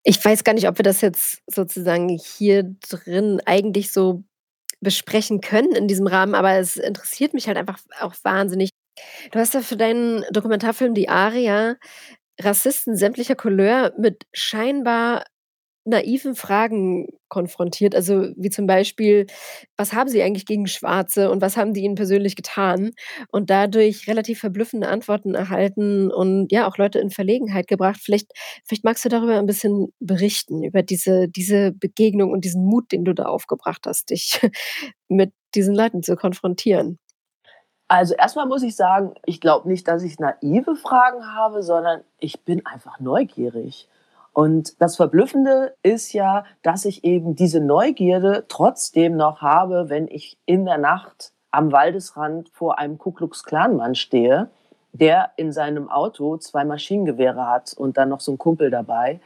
Ich 0.05 0.25
weiß 0.25 0.45
gar 0.45 0.53
nicht, 0.53 0.69
ob 0.69 0.79
wir 0.79 0.85
das 0.85 1.01
jetzt 1.01 1.43
sozusagen 1.49 2.09
hier 2.11 2.77
drin 2.89 3.43
eigentlich 3.45 3.91
so 3.91 4.23
besprechen 4.81 5.41
können 5.41 5.73
in 5.73 5.89
diesem 5.89 6.07
Rahmen, 6.07 6.37
aber 6.37 6.53
es 6.53 6.77
interessiert 6.77 7.35
mich 7.35 7.49
halt 7.49 7.57
einfach 7.57 7.81
auch 8.01 8.15
wahnsinnig. 8.23 8.71
Du 9.33 9.39
hast 9.39 9.55
ja 9.55 9.61
für 9.61 9.77
deinen 9.77 10.25
Dokumentarfilm 10.33 10.95
Die 10.95 11.09
Aria 11.09 11.77
Rassisten 12.41 12.97
sämtlicher 12.97 13.35
Couleur 13.35 13.93
mit 13.99 14.25
scheinbar 14.33 15.25
naiven 15.87 16.35
Fragen 16.35 17.07
konfrontiert. 17.29 17.95
Also 17.95 18.29
wie 18.37 18.51
zum 18.51 18.67
Beispiel, 18.67 19.27
was 19.77 19.93
haben 19.93 20.09
Sie 20.11 20.23
eigentlich 20.23 20.45
gegen 20.47 20.67
Schwarze 20.67 21.31
und 21.31 21.41
was 21.43 21.57
haben 21.57 21.75
die 21.75 21.83
Ihnen 21.83 21.95
persönlich 21.95 22.37
getan? 22.37 22.91
Und 23.31 23.51
dadurch 23.51 24.09
relativ 24.09 24.41
verblüffende 24.41 24.89
Antworten 24.89 25.35
erhalten 25.35 26.11
und 26.11 26.51
ja 26.53 26.69
auch 26.69 26.77
Leute 26.79 26.99
in 26.99 27.11
Verlegenheit 27.11 27.69
gebracht. 27.69 28.01
Vielleicht, 28.03 28.33
vielleicht 28.67 28.85
magst 28.85 29.05
du 29.05 29.09
darüber 29.09 29.39
ein 29.39 29.47
bisschen 29.47 29.89
berichten, 30.01 30.65
über 30.65 30.83
diese, 30.83 31.29
diese 31.29 31.73
Begegnung 31.73 32.33
und 32.33 32.45
diesen 32.45 32.65
Mut, 32.65 32.91
den 32.93 33.05
du 33.05 33.15
da 33.15 33.25
aufgebracht 33.27 33.87
hast, 33.87 34.11
dich 34.11 34.41
mit 35.09 35.33
diesen 35.55 35.75
Leuten 35.75 36.03
zu 36.03 36.17
konfrontieren. 36.17 36.99
Also 37.89 38.15
erstmal 38.15 38.47
muss 38.47 38.63
ich 38.63 38.75
sagen, 38.75 39.15
ich 39.25 39.41
glaube 39.41 39.69
nicht, 39.69 39.87
dass 39.87 40.03
ich 40.03 40.19
naive 40.19 40.75
Fragen 40.75 41.35
habe, 41.35 41.63
sondern 41.63 42.01
ich 42.19 42.45
bin 42.45 42.67
einfach 42.67 42.99
neugierig. 42.99 43.89
Und 44.33 44.81
das 44.83 44.97
Verblüffende 44.97 45.75
ist 45.83 46.13
ja, 46.13 46.45
dass 46.63 46.85
ich 46.85 47.05
eben 47.05 47.37
diese 47.37 47.61
Neugierde 47.61 48.45
trotzdem 48.49 49.17
noch 49.17 49.41
habe, 49.41 49.89
wenn 49.89 50.09
ich 50.09 50.37
in 50.47 50.67
der 50.67 50.79
Nacht 50.79 51.33
am 51.51 51.73
Waldesrand 51.73 52.51
vor 52.51 52.79
einem 52.79 52.99
Ku 52.99 53.13
Klux 53.13 53.45
Klan 53.45 53.95
stehe, 53.95 54.51
der 54.93 55.31
in 55.37 55.53
seinem 55.53 55.89
Auto 55.89 56.37
zwei 56.39 56.65
Maschinengewehre 56.65 57.49
hat 57.49 57.73
und 57.75 57.97
dann 57.97 58.09
noch 58.09 58.21
so 58.21 58.33
ein 58.33 58.39
Kumpel 58.39 58.71
dabei 58.71 59.21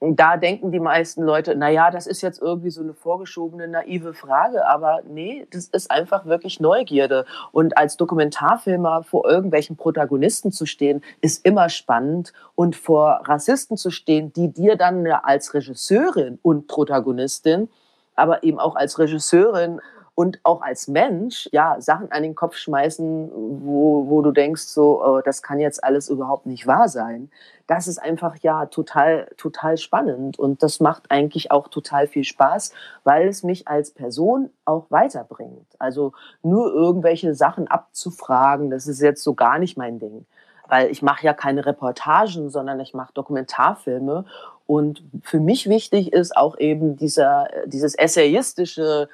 da 0.00 0.38
denken 0.38 0.72
die 0.72 0.80
meisten 0.80 1.22
Leute, 1.22 1.54
na 1.54 1.68
ja, 1.68 1.90
das 1.90 2.06
ist 2.06 2.22
jetzt 2.22 2.40
irgendwie 2.40 2.70
so 2.70 2.80
eine 2.80 2.94
vorgeschobene, 2.94 3.68
naive 3.68 4.14
Frage, 4.14 4.66
aber 4.66 5.02
nee, 5.06 5.46
das 5.50 5.68
ist 5.68 5.90
einfach 5.90 6.24
wirklich 6.24 6.58
Neugierde. 6.58 7.26
Und 7.52 7.76
als 7.76 7.98
Dokumentarfilmer 7.98 9.02
vor 9.02 9.28
irgendwelchen 9.28 9.76
Protagonisten 9.76 10.52
zu 10.52 10.64
stehen, 10.64 11.02
ist 11.20 11.44
immer 11.44 11.68
spannend. 11.68 12.32
Und 12.54 12.76
vor 12.76 13.20
Rassisten 13.24 13.76
zu 13.76 13.90
stehen, 13.90 14.32
die 14.32 14.48
dir 14.48 14.76
dann 14.76 15.06
als 15.06 15.52
Regisseurin 15.52 16.38
und 16.42 16.66
Protagonistin, 16.66 17.68
aber 18.16 18.42
eben 18.42 18.58
auch 18.58 18.76
als 18.76 18.98
Regisseurin 18.98 19.80
und 20.20 20.38
auch 20.42 20.60
als 20.60 20.86
Mensch 20.86 21.48
ja 21.50 21.80
Sachen 21.80 22.12
an 22.12 22.22
den 22.22 22.34
Kopf 22.34 22.56
schmeißen, 22.56 23.30
wo, 23.32 24.06
wo 24.06 24.20
du 24.20 24.32
denkst, 24.32 24.64
so, 24.64 25.02
oh, 25.02 25.22
das 25.24 25.40
kann 25.40 25.60
jetzt 25.60 25.82
alles 25.82 26.10
überhaupt 26.10 26.44
nicht 26.44 26.66
wahr 26.66 26.90
sein. 26.90 27.30
Das 27.66 27.88
ist 27.88 27.96
einfach 27.96 28.36
ja 28.42 28.66
total, 28.66 29.30
total 29.38 29.78
spannend 29.78 30.38
und 30.38 30.62
das 30.62 30.78
macht 30.78 31.10
eigentlich 31.10 31.50
auch 31.50 31.68
total 31.68 32.06
viel 32.06 32.24
Spaß, 32.24 32.74
weil 33.02 33.28
es 33.28 33.44
mich 33.44 33.66
als 33.66 33.92
Person 33.92 34.50
auch 34.66 34.90
weiterbringt. 34.90 35.68
Also 35.78 36.12
nur 36.42 36.70
irgendwelche 36.70 37.34
Sachen 37.34 37.66
abzufragen, 37.66 38.68
das 38.68 38.86
ist 38.86 39.00
jetzt 39.00 39.22
so 39.22 39.32
gar 39.32 39.58
nicht 39.58 39.78
mein 39.78 39.98
Ding 39.98 40.26
weil 40.68 40.88
ich 40.92 41.02
mache 41.02 41.26
ja 41.26 41.34
keine 41.34 41.66
Reportagen, 41.66 42.48
sondern 42.48 42.78
ich 42.78 42.94
mache 42.94 43.12
Dokumentarfilme. 43.12 44.24
Und 44.68 45.02
für 45.24 45.40
mich 45.40 45.68
wichtig 45.68 46.12
ist 46.12 46.36
auch 46.36 46.56
eben 46.58 46.96
dieser, 46.96 47.48
dieses 47.66 47.96
essayistische 47.96 49.08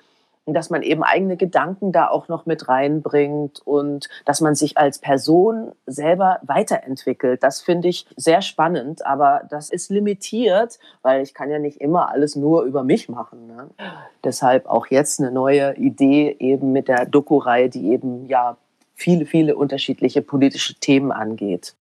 dass 0.54 0.70
man 0.70 0.82
eben 0.82 1.02
eigene 1.02 1.36
Gedanken 1.36 1.92
da 1.92 2.08
auch 2.08 2.28
noch 2.28 2.46
mit 2.46 2.68
reinbringt 2.68 3.60
und 3.64 4.08
dass 4.24 4.40
man 4.40 4.54
sich 4.54 4.78
als 4.78 4.98
Person 4.98 5.72
selber 5.86 6.38
weiterentwickelt. 6.42 7.42
Das 7.42 7.60
finde 7.60 7.88
ich 7.88 8.06
sehr 8.16 8.42
spannend, 8.42 9.04
aber 9.04 9.42
das 9.50 9.70
ist 9.70 9.90
limitiert, 9.90 10.78
weil 11.02 11.22
ich 11.22 11.34
kann 11.34 11.50
ja 11.50 11.58
nicht 11.58 11.80
immer 11.80 12.10
alles 12.10 12.36
nur 12.36 12.62
über 12.62 12.84
mich 12.84 13.08
machen. 13.08 13.48
Ne? 13.48 13.70
Deshalb 14.22 14.66
auch 14.66 14.86
jetzt 14.86 15.20
eine 15.20 15.32
neue 15.32 15.74
Idee 15.76 16.36
eben 16.38 16.72
mit 16.72 16.88
der 16.88 17.06
Doku-Reihe, 17.06 17.68
die 17.68 17.90
eben 17.90 18.26
ja 18.26 18.56
viele, 18.94 19.26
viele 19.26 19.56
unterschiedliche 19.56 20.22
politische 20.22 20.74
Themen 20.74 21.12
angeht. 21.12 21.74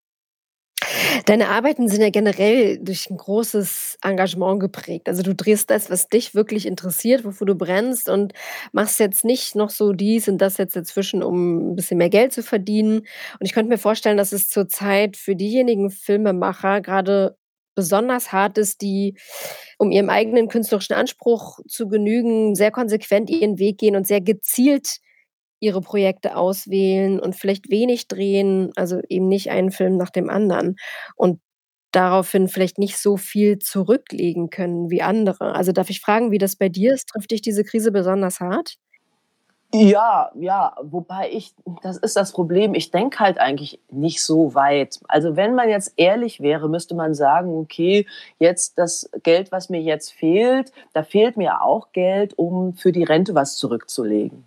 Deine 1.27 1.49
Arbeiten 1.49 1.89
sind 1.89 2.01
ja 2.03 2.11
generell 2.11 2.79
durch 2.79 3.11
ein 3.11 3.17
großes 3.17 3.99
Engagement 4.03 4.61
geprägt. 4.61 5.09
Also 5.09 5.23
du 5.23 5.35
drehst 5.35 5.71
das, 5.71 5.91
was 5.91 6.09
dich 6.09 6.35
wirklich 6.35 6.67
interessiert, 6.67 7.25
wofür 7.25 7.47
du 7.47 7.55
brennst 7.55 8.09
und 8.09 8.33
machst 8.73 9.01
jetzt 9.01 9.25
nicht 9.25 9.55
noch 9.55 9.71
so 9.71 9.93
dies 9.93 10.29
und 10.29 10.39
das 10.39 10.59
jetzt 10.59 10.77
dazwischen, 10.77 11.23
um 11.23 11.73
ein 11.73 11.77
bisschen 11.77 11.99
mehr 11.99 12.11
Geld 12.11 12.33
zu 12.33 12.43
verdienen. 12.43 12.99
Und 12.99 13.07
ich 13.47 13.53
könnte 13.53 13.71
mir 13.71 13.79
vorstellen, 13.79 14.17
dass 14.17 14.33
es 14.33 14.51
zurzeit 14.51 15.17
für 15.17 15.37
diejenigen 15.37 15.91
Filmemacher 15.91 16.81
gerade 16.81 17.37
besonders 17.75 18.33
hart 18.33 18.59
ist, 18.59 18.83
die, 18.83 19.17
um 19.79 19.91
ihrem 19.91 20.11
eigenen 20.11 20.49
künstlerischen 20.49 20.95
Anspruch 20.95 21.59
zu 21.67 21.89
genügen, 21.89 22.55
sehr 22.55 22.71
konsequent 22.71 23.31
ihren 23.31 23.59
Weg 23.59 23.79
gehen 23.79 23.97
und 23.97 24.07
sehr 24.07 24.21
gezielt 24.21 24.99
ihre 25.61 25.81
Projekte 25.81 26.37
auswählen 26.37 27.21
und 27.21 27.37
vielleicht 27.37 27.71
wenig 27.71 28.09
drehen, 28.09 28.73
also 28.77 29.01
eben 29.09 29.29
nicht 29.29 29.51
einen 29.51 29.71
Film 29.71 29.97
nach 29.97 30.11
dem 30.11 30.29
anderen. 30.31 30.77
Und 31.17 31.41
daraufhin 31.93 32.49
vielleicht 32.49 32.79
nicht 32.79 32.99
so 32.99 33.17
viel 33.17 33.59
zurücklegen 33.59 34.51
können 34.51 34.91
wie 34.91 35.03
andere. 35.03 35.55
Also, 35.55 35.73
darf 35.73 35.91
ich 35.91 36.01
fragen, 36.01 36.31
wie 36.33 36.39
das 36.39 36.57
bei 36.57 36.69
dir 36.69 36.95
ist? 36.95 37.09
Trifft 37.09 37.31
dich 37.31 37.43
diese 37.43 37.65
Krise 37.65 37.93
besonders 37.93 38.41
hart? 38.41 38.77
Ja, 39.77 40.31
ja, 40.39 40.77
wobei 40.83 41.31
ich 41.33 41.53
das 41.83 41.97
ist 41.97 42.15
das 42.17 42.31
Problem, 42.33 42.75
ich 42.75 42.93
denke 42.93 43.19
halt 43.19 43.39
eigentlich 43.39 43.81
nicht 43.91 44.23
so 44.23 44.55
weit. 44.55 45.01
Also, 45.09 45.35
wenn 45.37 45.55
man 45.57 45.69
jetzt 45.69 45.93
ehrlich 45.97 46.41
wäre, 46.41 46.69
müsste 46.69 46.95
man 46.95 47.13
sagen: 47.15 47.51
„Okay, 47.59 48.07
jetzt 48.39 48.79
das 48.79 49.11
Geld, 49.25 49.51
was 49.51 49.71
mir 49.71 49.81
jetzt 49.83 50.13
fehlt 50.13 50.71
da 50.93 51.03
fehlt 51.03 51.37
mir 51.37 51.63
auch 51.63 51.91
Geld, 51.93 52.39
um 52.39 52.75
für 52.75 52.93
die 52.93 53.03
Rente 53.05 53.35
was 53.35 53.57
zurückzulegen.“ 53.57 54.45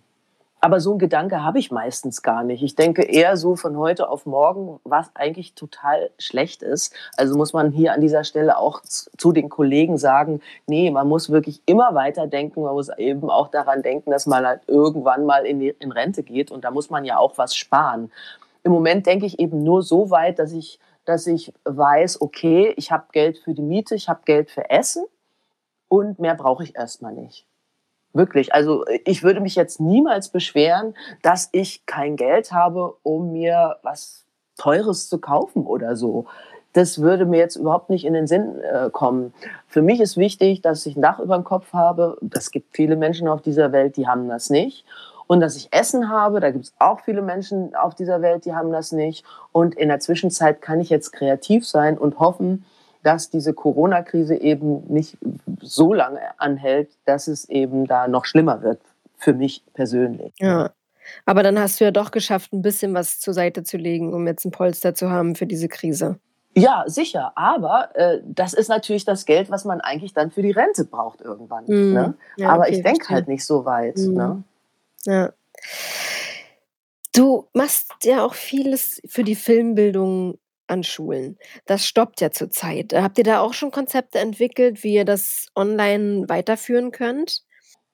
Aber 0.60 0.80
so 0.80 0.92
'n 0.92 0.98
Gedanke 0.98 1.44
habe 1.44 1.58
ich 1.58 1.70
meistens 1.70 2.22
gar 2.22 2.44
nicht. 2.44 2.62
Ich 2.62 2.74
denke 2.76 3.02
eher 3.02 3.36
so 3.36 3.56
von 3.56 3.76
heute 3.78 4.08
auf 4.10 4.26
morgen, 4.26 4.80
was 4.84 5.10
eigentlich 5.14 5.54
total 5.54 6.10
schlecht 6.18 6.62
ist. 6.62 6.94
Also, 7.16 7.36
muss 7.36 7.52
man 7.52 7.70
hier 7.72 7.92
an 7.92 8.00
dieser 8.00 8.24
Stelle 8.24 8.58
auch 8.58 8.82
zu 8.82 9.32
den 9.32 9.48
Kollegen 9.48 9.98
sagen: 9.98 10.40
„Ne, 10.66 10.90
man 10.90 11.08
muss 11.08 11.30
wirklich 11.30 11.62
immer 11.66 11.94
weiterdenken. 11.94 12.62
Man 12.62 12.74
muss 12.74 12.88
eben 12.98 13.30
auch 13.30 13.48
daran 13.48 13.82
denken, 13.82 14.10
dass 14.10 14.26
man 14.26 14.46
halt 14.46 14.62
irgendwann 14.68 15.24
mal 15.26 15.46
in 15.46 15.60
die 15.60 15.70
in 15.78 15.92
Rente 15.92 16.22
geht 16.22 16.50
und 16.50 16.64
da 16.64 16.70
muss 16.70 16.90
man 16.90 17.04
ja 17.04 17.18
auch 17.18 17.38
was 17.38 17.54
sparen.“ 17.56 18.10
Im 18.64 18.72
Moment 18.72 19.06
denke 19.06 19.26
ich 19.26 19.38
eben 19.40 19.62
nur 19.64 19.82
so 19.82 20.10
weit, 20.10 20.38
dass 20.38 20.52
ich 20.52 20.80
dass 21.06 21.26
ich 21.26 21.52
weiß: 21.64 22.20
„Okay, 22.22 22.74
ich 22.76 22.92
habe 22.92 23.06
Geld 23.12 23.38
für 23.38 23.54
die 23.54 23.62
Miete, 23.62 23.94
ich 23.96 24.08
habe 24.08 24.20
Geld 24.26 24.50
für 24.50 24.70
Essen 24.70 25.06
und 25.88 26.18
mehr 26.20 26.34
brauche 26.36 26.64
ich 26.64 26.76
erst 26.76 27.02
mal 27.02 27.14
nicht.“ 27.14 27.44
Wirklich. 28.14 28.54
Also, 28.54 28.84
ich 29.04 29.22
würde 29.22 29.40
mich 29.40 29.54
jetzt 29.54 29.80
niemals 29.80 30.28
beschweren, 30.30 30.94
dass 31.22 31.48
ich 31.52 31.84
kein 31.86 32.16
Geld 32.16 32.52
habe, 32.52 32.94
um 33.02 33.32
mir 33.32 33.76
was 33.82 34.24
Teures 34.56 35.08
zu 35.08 35.18
kaufen 35.18 35.66
oder 35.66 35.94
so. 35.94 36.24
Das 36.72 37.00
würde 37.00 37.26
mir 37.26 37.38
jetzt 37.38 37.56
überhaupt 37.56 37.90
nicht 37.90 38.04
in 38.04 38.14
den 38.14 38.26
Sinn, 38.26 38.60
äh, 38.60 38.90
kommen. 38.90 39.32
Für 39.66 39.82
mich 39.82 40.00
ist 40.00 40.16
wichtig, 40.16 40.62
dass 40.62 40.86
ich 40.86 40.96
'n 40.96 41.02
Dach 41.02 41.18
überm 41.18 41.44
Kopf 41.44 41.72
habe. 41.72 42.16
Es 42.34 42.50
gibt 42.50 42.74
viele 42.74 42.96
Menschen 42.96 43.28
auf 43.28 43.42
dieser 43.42 43.72
Welt, 43.72 43.96
die 43.96 44.06
haben 44.06 44.28
das 44.28 44.48
nicht. 44.50 44.84
Und 45.26 45.40
dass 45.40 45.56
ich 45.56 45.68
Essen 45.72 46.08
habe, 46.08 46.40
da 46.40 46.50
gibt's 46.50 46.72
auch 46.78 47.00
viele 47.00 47.20
Menschen 47.20 47.74
auf 47.74 47.94
dieser 47.94 48.22
Welt, 48.22 48.46
die 48.46 48.54
haben 48.54 48.72
das 48.72 48.92
nicht. 48.92 49.24
Und 49.52 49.74
in 49.74 49.88
der 49.88 50.00
Zwischenzeit 50.00 50.62
kann 50.62 50.80
ich 50.80 50.88
jetzt 50.88 51.12
kreativ 51.12 51.66
sein 51.66 51.98
und 51.98 52.18
hoffen, 52.18 52.64
dass 53.02 53.30
diese 53.30 53.54
Corona-Krise 53.54 54.36
eben 54.36 54.84
nicht 54.88 55.16
so 55.62 55.92
lange 55.94 56.20
anhält, 56.38 56.90
dass 57.06 57.28
es 57.28 57.48
eben 57.48 57.86
da 57.86 58.08
noch 58.08 58.24
schlimmer 58.26 58.62
wird 58.62 58.80
für 59.18 59.34
mich 59.34 59.64
persönlich. 59.74 60.32
Ja. 60.40 60.70
Aber 61.26 61.42
dann 61.42 61.58
hast 61.58 61.80
du 61.80 61.84
ja 61.84 61.90
doch 61.92 62.10
geschafft, 62.12 62.52
'n 62.52 62.62
bisschen 62.62 62.94
was 62.94 63.20
zur 63.20 63.34
Seite 63.34 63.62
zu 63.64 63.76
legen, 63.78 64.14
um 64.14 64.26
jetzt 64.26 64.44
'n 64.46 64.50
Polster 64.52 64.94
zu 64.94 65.10
haben 65.10 65.34
für 65.36 65.46
diese 65.46 65.68
Krise. 65.68 66.18
Ja, 66.56 66.84
sicher, 66.86 67.32
aber, 67.36 67.90
äh, 67.94 68.20
das 68.24 68.52
ist 68.54 68.68
natürlich 68.68 69.04
das 69.04 69.26
Geld, 69.26 69.50
was 69.50 69.64
man 69.64 69.80
eigentlich 69.80 70.14
dann 70.14 70.30
für 70.30 70.42
die 70.42 70.50
Rente 70.50 70.84
braucht 70.84 71.20
irgendwann, 71.20 71.64
Mhm. 71.66 71.92
ne? 71.94 72.14
Ja, 72.36 72.50
Aber 72.50 72.64
okay, 72.64 72.76
ich 72.76 72.82
denke 72.82 73.08
halt 73.10 73.28
nicht 73.28 73.44
so 73.44 73.64
weit, 73.64 73.96
Mhm. 73.96 74.14
ne? 74.14 74.42
Ja. 75.06 75.32
Du 77.14 77.48
machst 77.54 77.92
ja 78.04 78.24
auch 78.24 78.34
vieles 78.34 79.00
für 79.06 79.24
die 79.24 79.34
Filmbildung 79.34 80.38
an 80.70 80.82
Schulen. 80.84 81.38
Das 81.66 81.84
stoppt 81.86 82.20
ja 82.20 82.30
zurzeit. 82.30 82.92
Habt 82.94 83.18
ihr 83.18 83.24
da 83.24 83.40
auch 83.40 83.54
schon 83.54 83.70
Konzepte 83.70 84.18
entwickelt, 84.18 84.82
wie 84.84 84.94
ihr 84.94 85.04
das 85.04 85.46
online 85.56 86.28
weiterführen 86.28 86.90
könnt? 86.92 87.42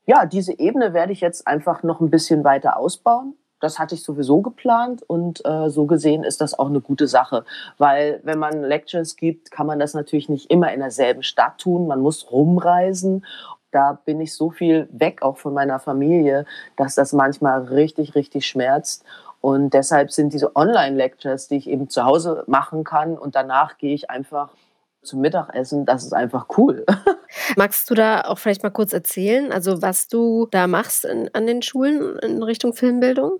Ja, 0.08 0.26
diese 0.26 0.58
Ebene 0.58 0.92
werde 0.92 1.12
ich 1.12 1.20
jetzt 1.22 1.46
einfach 1.46 1.82
noch 1.82 2.00
'n 2.00 2.10
bisschen 2.10 2.44
weiter 2.44 2.76
ausbauen. 2.76 3.34
Das 3.60 3.78
hatte 3.78 3.94
ich 3.94 4.02
sowieso 4.02 4.42
geplant 4.42 5.02
und, 5.06 5.42
äh, 5.46 5.70
so 5.70 5.86
gesehen 5.86 6.24
ist 6.24 6.42
das 6.42 6.58
auch 6.58 6.68
'ne 6.68 6.80
gute 6.82 7.06
Sache, 7.08 7.44
weil 7.78 8.20
wenn 8.22 8.38
man 8.38 8.62
Lectures 8.62 9.16
gibt, 9.16 9.50
kann 9.50 9.66
man 9.66 9.78
das 9.78 9.94
natürlich 9.94 10.28
nicht 10.28 10.50
immer 10.50 10.72
in 10.74 10.80
derselben 10.80 11.22
Stadt 11.22 11.56
tun. 11.58 11.86
Man 11.86 12.00
muss 12.00 12.30
rumreisen. 12.30 13.24
Da 13.70 13.98
bin 14.04 14.20
ich 14.20 14.34
so 14.34 14.50
viel 14.50 14.88
weg, 14.92 15.22
auch 15.22 15.38
von 15.38 15.54
meiner 15.54 15.78
Familie, 15.80 16.44
dass 16.76 16.94
das 16.94 17.12
manchmal 17.14 17.62
richtig, 17.64 18.14
richtig 18.14 18.46
schmerzt. 18.46 19.04
Und 19.44 19.74
deshalb 19.74 20.10
sind 20.10 20.32
diese 20.32 20.56
Online-Lectures, 20.56 21.48
die 21.48 21.56
ich 21.56 21.68
eben 21.68 21.90
zu 21.90 22.02
Hause 22.02 22.44
machen 22.46 22.82
kann 22.82 23.18
und 23.18 23.34
danach 23.34 23.76
gehe 23.76 23.92
ich 23.92 24.08
einfach 24.08 24.48
zum 25.02 25.20
Mittagessen, 25.20 25.84
das 25.84 26.02
ist 26.02 26.14
einfach 26.14 26.46
cool. 26.56 26.86
Magst 27.56 27.90
du 27.90 27.94
da 27.94 28.22
auch 28.22 28.38
vielleicht 28.38 28.62
mal 28.62 28.70
kurz 28.70 28.94
erzählen, 28.94 29.52
also, 29.52 29.82
was 29.82 30.08
du 30.08 30.48
da 30.50 30.66
machst 30.66 31.04
in 31.04 31.28
an 31.34 31.46
den 31.46 31.60
Schulen 31.60 32.18
in 32.20 32.42
Richtung 32.42 32.72
Filmbildung? 32.72 33.32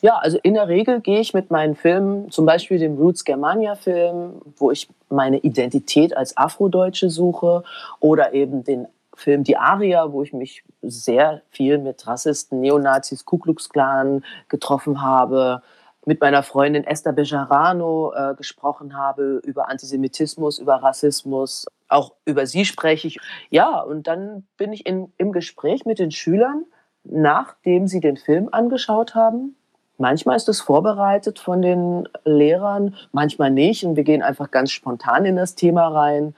Ja, 0.00 0.16
also, 0.16 0.36
in 0.42 0.54
der 0.54 0.66
Regel 0.66 1.00
gehe 1.00 1.20
ich 1.20 1.32
mit 1.32 1.52
meinen 1.52 1.76
Filmen, 1.76 2.28
zum 2.32 2.44
Beispiel 2.44 2.80
dem 2.80 2.96
Roots 2.96 3.24
Germania 3.24 3.76
Film, 3.76 4.42
wo 4.56 4.72
ich 4.72 4.88
meine 5.10 5.38
Identität 5.38 6.16
als 6.16 6.36
Afrodeutsche 6.36 7.08
suche 7.08 7.62
oder 8.00 8.34
eben 8.34 8.64
den 8.64 8.88
Film 9.16 9.44
Die 9.44 9.56
Aria, 9.56 10.12
wo 10.12 10.22
ich 10.22 10.32
mich 10.32 10.62
sehr 10.82 11.42
viel 11.50 11.78
mit 11.78 12.06
Rassisten, 12.06 12.60
Neonazis, 12.60 13.24
Ku 13.24 13.38
Klux 13.38 13.68
Klan 13.70 14.24
getroffen 14.48 15.02
habe, 15.02 15.62
mit 16.04 16.20
meiner 16.20 16.42
Freundin 16.44 16.84
Esther 16.84 17.12
Bejarano, 17.12 18.12
äh, 18.14 18.34
gesprochen 18.36 18.96
habe 18.96 19.40
über 19.44 19.68
Antisemitismus, 19.68 20.58
über 20.58 20.76
Rassismus. 20.76 21.66
Auch 21.88 22.12
über 22.24 22.46
sie 22.46 22.64
spreche 22.64 23.08
ich. 23.08 23.18
Ja, 23.50 23.80
und 23.80 24.06
dann 24.06 24.46
bin 24.56 24.72
ich 24.72 24.86
in 24.86 25.12
im 25.18 25.32
Gespräch 25.32 25.84
mit 25.84 25.98
den 25.98 26.12
Schülern, 26.12 26.64
nachdem 27.02 27.88
sie 27.88 28.00
den 28.00 28.16
Film 28.16 28.48
angeschaut 28.52 29.14
haben. 29.14 29.56
Manchmal 29.98 30.36
ist 30.36 30.48
es 30.48 30.60
vorbereitet 30.60 31.38
von 31.38 31.62
den 31.62 32.06
Lehrern, 32.24 32.94
manchmal 33.12 33.50
nicht 33.50 33.84
und 33.84 33.96
wir 33.96 34.04
gehen 34.04 34.22
einfach 34.22 34.50
ganz 34.50 34.70
spontan 34.70 35.24
in 35.24 35.36
das 35.36 35.54
Thema 35.54 35.88
rein. 35.88 36.34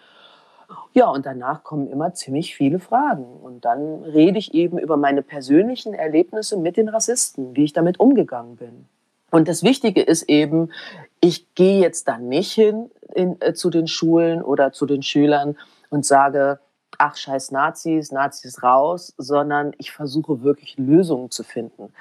Ja, 0.94 1.08
und 1.10 1.26
danach 1.26 1.64
kommen 1.64 1.86
immer 1.88 2.14
ziemlich 2.14 2.56
viele 2.56 2.78
Fragen 2.78 3.24
und 3.24 3.64
dann 3.64 4.02
rede 4.04 4.38
ich 4.38 4.54
eben 4.54 4.78
über 4.78 4.96
meine 4.96 5.22
persönlichen 5.22 5.94
Erlebnisse 5.94 6.56
mit 6.56 6.76
den 6.76 6.88
Rassisten, 6.88 7.54
wie 7.54 7.64
ich 7.64 7.72
damit 7.72 8.00
umgegangen 8.00 8.56
bin. 8.56 8.86
Und 9.30 9.48
das 9.48 9.62
Wichtige 9.62 10.00
ist 10.02 10.22
eben, 10.24 10.72
ich 11.20 11.54
gehe 11.54 11.80
jetzt 11.80 12.08
da 12.08 12.18
nicht 12.18 12.52
hin 12.52 12.90
in 13.14 13.40
äh, 13.40 13.52
zu 13.52 13.70
den 13.70 13.86
Schulen 13.86 14.42
oder 14.42 14.72
zu 14.72 14.86
den 14.86 15.02
Schülern 15.02 15.56
und 15.90 16.06
sage: 16.06 16.60
„Ach, 16.96 17.16
scheiß 17.16 17.50
Nazis, 17.50 18.10
Nazis 18.10 18.62
raus“, 18.62 19.12
sondern 19.18 19.72
ich 19.78 19.92
versuche 19.92 20.42
wirklich 20.42 20.78
Lösungen 20.78 21.30
zu 21.30 21.42
finden. 21.42 21.92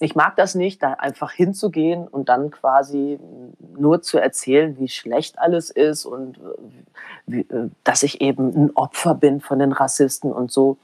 Ich 0.00 0.14
mag 0.14 0.36
das 0.36 0.54
nicht, 0.54 0.80
da 0.82 0.92
einfach 0.92 1.32
hinzugehen 1.32 2.06
und 2.06 2.28
dann 2.28 2.50
quasi 2.52 3.18
nur 3.76 4.00
zu 4.00 4.18
erzählen, 4.18 4.78
wie 4.78 4.88
schlecht 4.88 5.38
alles 5.40 5.70
ist 5.70 6.04
und, 6.06 6.38
äh, 6.38 6.40
wie 7.26 7.40
äh, 7.40 7.68
dass 7.82 8.04
ich 8.04 8.20
eben 8.20 8.52
'n 8.54 8.70
Opfer 8.76 9.14
bin 9.16 9.40
von 9.40 9.58
den 9.58 9.72
Rassisten 9.72 10.32
und 10.32 10.52
so. 10.52 10.76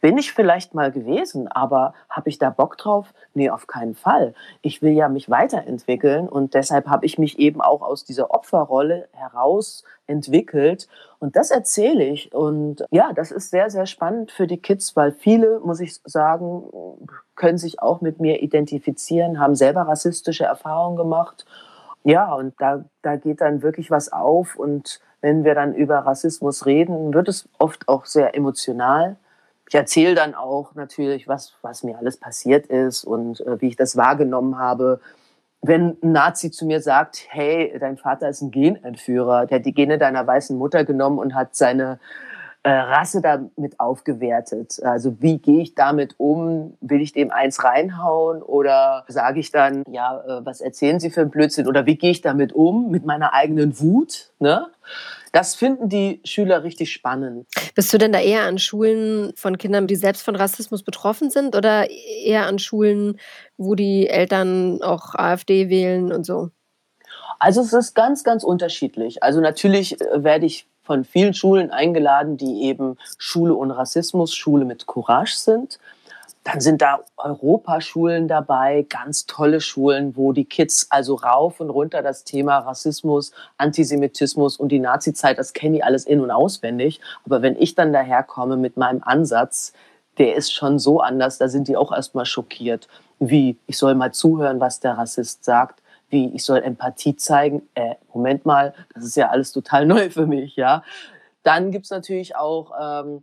Bin 0.00 0.16
ich 0.16 0.32
vielleicht 0.32 0.74
mal 0.74 0.90
gewesen, 0.90 1.46
aber 1.48 1.92
habe 2.08 2.30
ich 2.30 2.38
da 2.38 2.50
Bock 2.50 2.78
drauf? 2.78 3.12
Ne, 3.34 3.50
auf 3.50 3.66
keinen 3.66 3.94
Fall. 3.94 4.34
Ich 4.62 4.80
will 4.80 4.92
ja 4.92 5.08
mich 5.08 5.28
weiterentwickeln 5.28 6.28
und 6.28 6.54
deshalb 6.54 6.88
habe 6.88 7.04
ich 7.04 7.18
mich 7.18 7.38
eben 7.38 7.60
auch 7.60 7.82
aus 7.82 8.04
dieser 8.04 8.30
Opferrolle 8.30 9.08
heraus 9.12 9.84
entwickelt 10.06 10.88
und 11.18 11.36
das 11.36 11.50
erzähle 11.50 12.04
ich. 12.04 12.34
Und 12.34 12.84
ja, 12.90 13.12
das 13.12 13.30
ist 13.30 13.50
sehr, 13.50 13.70
sehr 13.70 13.86
spannend 13.86 14.32
für 14.32 14.46
die 14.46 14.56
Kids, 14.58 14.96
weil 14.96 15.12
viele, 15.12 15.60
muss 15.60 15.80
ich 15.80 16.00
sagen, 16.04 16.64
können 17.36 17.58
sich 17.58 17.80
auch 17.82 18.00
mit 18.00 18.20
mir 18.20 18.42
identifizieren, 18.42 19.38
haben 19.38 19.54
selber 19.54 19.82
rassistische 19.82 20.44
Erfahrungen 20.44 20.96
gemacht. 20.96 21.44
Ja, 22.04 22.32
und 22.32 22.54
da 22.58 22.84
da 23.02 23.16
geht 23.16 23.42
dann 23.42 23.62
wirklich 23.62 23.90
was 23.90 24.10
auf 24.10 24.56
und 24.56 25.00
wenn 25.20 25.44
wir 25.44 25.54
dann 25.54 25.74
über 25.74 25.98
Rassismus 25.98 26.64
reden, 26.64 27.12
wird 27.12 27.28
es 27.28 27.48
oft 27.58 27.88
auch 27.88 28.06
sehr 28.06 28.34
emotional. 28.34 29.16
Ich 29.70 29.76
erzähle 29.76 30.16
dann 30.16 30.34
auch 30.34 30.74
natürlich, 30.74 31.28
was 31.28 31.54
was 31.62 31.84
mir 31.84 31.96
alles 31.96 32.16
passiert 32.16 32.66
ist 32.66 33.04
und, 33.04 33.38
äh, 33.46 33.60
wie 33.60 33.68
ich 33.68 33.76
das 33.76 33.96
wahrgenommen 33.96 34.58
habe. 34.58 34.98
Wenn 35.62 35.96
'n 36.02 36.12
Nazi 36.12 36.50
zu 36.50 36.66
mir 36.66 36.80
sagt: 36.80 37.26
„Hey, 37.28 37.76
dein 37.78 37.96
Vater 37.96 38.28
ist 38.28 38.42
'n 38.42 38.50
Genentführer, 38.50 39.46
der 39.46 39.58
hat 39.60 39.66
die 39.66 39.74
Gene 39.74 39.98
deiner 39.98 40.26
weißen 40.26 40.58
Mutter 40.58 40.84
genommen 40.84 41.18
und 41.20 41.34
hat 41.36 41.54
seine, 41.54 42.00
äh, 42.64 42.70
Rasse 42.72 43.20
damit 43.22 43.78
aufgewertet.“ 43.80 44.80
Also, 44.84 45.22
wie 45.22 45.38
gehe 45.38 45.62
ich 45.62 45.74
damit 45.76 46.16
um? 46.18 46.76
Will 46.80 47.00
ich 47.02 47.12
dem 47.12 47.30
eins 47.30 47.64
reinhauen 47.64 48.42
oder 48.42 49.04
sage 49.08 49.40
ich 49.40 49.52
dann: 49.52 49.84
„Ja, 49.90 50.20
äh, 50.40 50.46
was 50.46 50.60
erzählen 50.60 51.00
Sie 51.00 51.10
für 51.10 51.22
'n 51.22 51.30
Blödsinn?“ 51.30 51.68
Oder 51.68 51.86
wie 51.86 51.96
gehe 51.98 52.10
ich 52.12 52.22
damit 52.22 52.52
um, 52.54 52.90
mit 52.90 53.06
meiner 53.06 53.34
eigenen 53.34 53.80
Wut, 53.80 54.32
ne? 54.40 54.66
Das 55.32 55.54
finden 55.54 55.88
die 55.88 56.20
Schüler 56.24 56.64
richtig 56.64 56.92
spannend. 56.92 57.46
Bist 57.74 57.92
du 57.92 57.98
denn 57.98 58.12
da 58.12 58.20
eher 58.20 58.42
an 58.42 58.58
Schulen 58.58 59.32
von 59.36 59.58
Kindern, 59.58 59.86
die 59.86 59.96
selbst 59.96 60.22
von 60.22 60.34
Rassismus 60.34 60.82
betroffen 60.82 61.30
sind 61.30 61.54
oder 61.54 61.88
eher 61.88 62.46
an 62.46 62.58
Schulen, 62.58 63.18
wo 63.56 63.74
die 63.74 64.08
Eltern 64.08 64.82
auch 64.82 65.14
AfD 65.14 65.68
wählen 65.68 66.12
und 66.12 66.24
so? 66.24 66.50
Also, 67.38 67.60
es 67.62 67.72
ist 67.72 67.94
ganz, 67.94 68.24
ganz 68.24 68.44
unterschiedlich. 68.44 69.22
Also, 69.22 69.40
natürlich, 69.40 70.00
äh, 70.00 70.24
werde 70.24 70.46
ich 70.46 70.66
von 70.82 71.04
vielen 71.04 71.34
Schulen 71.34 71.70
eingeladen, 71.70 72.36
die 72.36 72.64
eben 72.64 72.96
Schule 73.18 73.54
ohne 73.54 73.76
Rassismus, 73.76 74.34
Schule 74.34 74.64
mit 74.64 74.86
Courage 74.86 75.36
sind. 75.36 75.78
Dann 76.44 76.60
sind 76.60 76.80
da 76.80 77.00
Europaschulen 77.18 78.26
dabei, 78.26 78.86
ganz 78.88 79.26
tolle 79.26 79.60
Schulen, 79.60 80.16
wo 80.16 80.32
die 80.32 80.46
Kids 80.46 80.86
also 80.88 81.16
rauf 81.16 81.60
und 81.60 81.68
runter 81.68 82.02
das 82.02 82.24
Thema 82.24 82.58
Rassismus, 82.58 83.32
Antisemitismus 83.58 84.56
und 84.56 84.70
die 84.70 84.78
Nazizeit, 84.78 85.38
das 85.38 85.52
kennen 85.52 85.74
die 85.74 85.82
alles 85.82 86.06
in- 86.06 86.20
und 86.20 86.30
auswendig. 86.30 87.00
Aber 87.26 87.42
wenn 87.42 87.56
ich 87.56 87.74
dann 87.74 87.92
daherkomme 87.92 88.56
mit 88.56 88.78
meinem 88.78 89.02
Ansatz, 89.02 89.74
der 90.16 90.34
ist 90.34 90.52
schon 90.52 90.78
so 90.78 91.00
anders, 91.00 91.38
da 91.38 91.48
sind 91.48 91.68
die 91.68 91.76
auch 91.76 91.92
erstmal 91.92 92.26
schockiert. 92.26 92.88
Wie, 93.18 93.58
ich 93.66 93.76
soll 93.76 93.94
mal 93.94 94.12
zuhören, 94.12 94.60
was 94.60 94.80
der 94.80 94.96
Rassist 94.96 95.44
sagt. 95.44 95.82
Wie, 96.08 96.34
ich 96.34 96.44
soll 96.44 96.62
Empathie 96.62 97.16
zeigen. 97.16 97.68
Äh, 97.74 97.96
Moment 98.12 98.46
mal, 98.46 98.74
das 98.94 99.04
ist 99.04 99.16
ja 99.16 99.28
alles 99.28 99.52
total 99.52 99.84
neu 99.94 100.08
für 100.08 100.26
mich, 100.26 100.56
ja. 100.56 100.82
Dann 101.42 101.70
gibt's 101.70 101.90
natürlich 101.90 102.36
auch 102.36 102.72
ähm, 102.80 103.22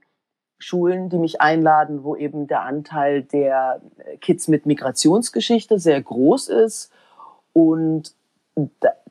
Schulen, 0.60 1.10
die 1.10 1.18
mich 1.18 1.40
einladen, 1.42 2.04
wo 2.04 2.16
eben 2.16 2.48
der 2.48 2.62
Anteil 2.62 3.22
der 3.22 3.82
Kids 4.22 4.48
mit 4.48 4.66
Migrationsgeschichte 4.66 5.80
sehr 5.80 6.02
groß 6.02 6.50
ist. 6.50 6.92
Und 7.54 8.14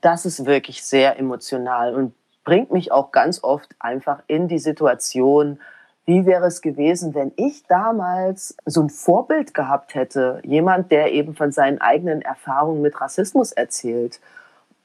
das 0.01 0.27
ist 0.27 0.45
wirklich 0.45 0.83
sehr 0.83 1.19
emotional 1.19 1.95
und 1.95 2.15
bringt 2.45 2.73
mich 2.73 2.93
auch 2.93 3.13
ganz 3.13 3.43
oft 3.43 3.69
einfach 3.79 4.23
in 4.27 4.49
die 4.49 4.59
Situation, 4.59 5.61
wie 6.05 6.27
wäre 6.27 6.47
es 6.47 6.63
gewesen, 6.63 7.15
wenn 7.15 7.33
ich 7.37 7.65
damals 7.67 8.57
so 8.65 8.83
ein 8.83 8.91
Vorbild 8.91 9.55
gehabt 9.55 9.95
hätte, 9.95 10.41
jemand, 10.45 10.93
der 10.93 11.13
eben 11.13 11.35
von 11.35 11.51
seinen 11.51 11.81
eigenen 11.81 12.23
Erfahrungen 12.23 12.83
mit 12.83 13.01
Rassismus 13.01 13.51
erzählt. 13.51 14.21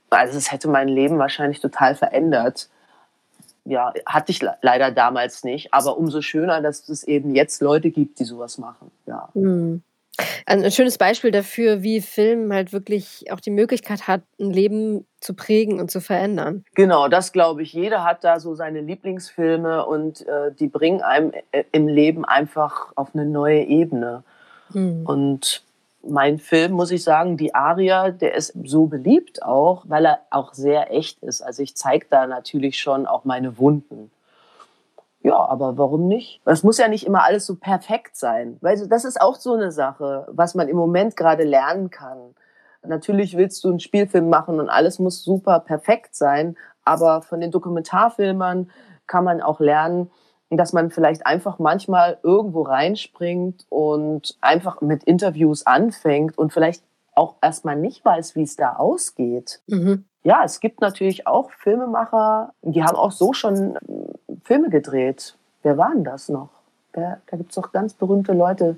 Also 0.10 0.38
es 0.38 0.52
hätte 0.52 0.68
mein 0.68 0.88
Leben 0.88 1.20
wahrscheinlich 1.20 1.60
total 1.60 1.96
verändert 1.96 2.70
ja, 3.66 3.94
hatte 4.06 4.32
ich 4.32 4.42
leider 4.62 4.92
damals 4.92 5.44
nicht. 5.44 5.74
Aber 5.74 5.98
umso 5.98 6.22
schöner, 6.22 6.62
dass 6.62 6.90
es 6.90 7.04
eben 7.04 7.36
jetzt 7.36 7.62
Leute 7.62 7.92
gibt, 7.92 8.20
die 8.20 8.24
sowas 8.24 8.58
machen. 8.58 8.92
Ja. 9.06 9.30
Mhm. 9.34 9.84
Ein 10.46 10.70
schönes 10.72 10.98
Beispiel 10.98 11.32
dafür, 11.32 11.84
wie 11.84 12.02
Film 12.02 12.52
halt 12.52 12.74
wirklich 12.74 13.32
auch 13.32 13.40
die 13.40 13.52
Möglichkeit 13.52 14.08
hat, 14.08 14.22
ein 14.40 14.52
Leben 14.52 15.06
zu 15.20 15.34
prägen 15.34 15.80
und 15.80 15.90
zu 15.90 16.02
verändern. 16.02 16.66
Genau, 16.76 17.08
das 17.08 17.32
glaube 17.32 17.64
ich. 17.64 17.74
Jeder 17.74 18.04
hat 18.04 18.24
da 18.24 18.40
so 18.40 18.54
seine 18.56 18.82
Lieblingsfilme 18.82 19.86
und 19.86 20.28
äh, 20.28 20.52
die 20.52 20.68
bringen 20.68 21.02
einem 21.02 21.32
äh, 21.52 21.64
im 21.72 21.88
Leben 21.88 22.26
einfach 22.26 22.92
auf 22.96 23.10
eine 23.14 23.26
neue 23.26 23.64
Ebene. 23.64 24.24
Mhm. 24.74 25.06
Und 25.06 25.64
mein 26.04 26.40
Film, 26.40 26.74
muss 26.74 26.92
ich 26.92 27.04
sagen, 27.04 27.38
die 27.38 27.54
Aria, 27.54 28.12
der 28.12 28.34
ist 28.36 28.54
so 28.64 28.88
beliebt 28.88 29.44
auch, 29.44 29.84
weil 29.88 30.06
er 30.06 30.20
auch 30.30 30.54
sehr 30.54 30.92
echt 30.92 31.22
ist. 31.24 31.42
Also 31.42 31.62
ich 31.62 31.76
zeige 31.76 32.08
da 32.10 32.28
natürlich 32.28 32.80
schon 32.80 33.06
auch 33.06 33.24
meine 33.24 33.58
Wunden. 33.58 34.12
Ja, 35.24 35.38
aber 35.38 35.78
warum 35.78 36.08
nicht? 36.08 36.42
Es 36.46 36.64
muss 36.64 36.80
ja 36.80 36.88
nicht 36.88 37.06
immer 37.06 37.24
alles 37.24 37.46
so 37.46 37.56
perfekt 37.56 38.16
sein. 38.16 38.58
Weil 38.62 38.88
das 38.88 39.06
ist 39.06 39.22
auch 39.22 39.36
so 39.36 39.54
eine 39.54 39.72
Sache, 39.72 40.28
was 40.32 40.56
man 40.56 40.68
im 40.68 40.78
Moment 40.78 41.16
gerade 41.16 41.44
lernen 41.44 41.92
kann. 41.92 42.34
Natürlich 42.84 43.38
willst 43.38 43.64
du 43.64 43.70
einen 43.70 43.80
Spielfilm 43.80 44.30
machen 44.30 44.60
und 44.60 44.70
alles 44.70 44.98
muss 44.98 45.24
super 45.24 45.60
perfekt 45.60 46.16
sein, 46.16 46.58
aber 46.84 47.22
von 47.22 47.40
den 47.40 47.52
Dokumentarfilmern 47.52 48.72
kann 49.06 49.24
man 49.24 49.42
auch 49.42 49.60
lernen, 49.60 50.10
dass 50.58 50.74
man 50.74 50.92
vielleicht 50.92 51.26
einfach 51.26 51.60
manchmal 51.60 52.18
irgendwo 52.24 52.64
reinspringt 52.64 53.66
und 53.70 54.38
einfach 54.42 54.82
mit 54.82 55.04
Interviews 55.04 55.66
anfängt 55.66 56.38
und 56.38 56.52
vielleicht 56.52 56.84
auch 57.16 57.36
erstmal 57.42 57.76
nicht 57.76 58.04
weiß, 58.04 58.36
wie 58.36 58.44
es 58.44 58.56
da 58.56 58.76
ausgeht. 58.76 59.62
Mhm. 59.68 60.06
Ja, 60.24 60.44
es 60.44 60.60
gibt 60.60 60.82
natürlich 60.82 61.26
auch 61.26 61.52
Filmemacher, 61.52 62.54
die 62.62 62.84
haben 62.84 62.96
auch 62.96 63.12
so 63.12 63.34
schon 63.34 63.76
äh, 63.76 63.80
Filme 64.44 64.70
gedreht. 64.70 65.36
Wer 65.64 65.78
waren 65.78 66.04
das 66.04 66.30
noch? 66.30 66.50
Da, 66.94 67.18
da 67.28 67.38
gibt 67.38 67.52
es 67.52 67.56
doch 67.56 67.72
ganz 67.72 67.94
berühmte 67.94 68.34
Leute, 68.34 68.78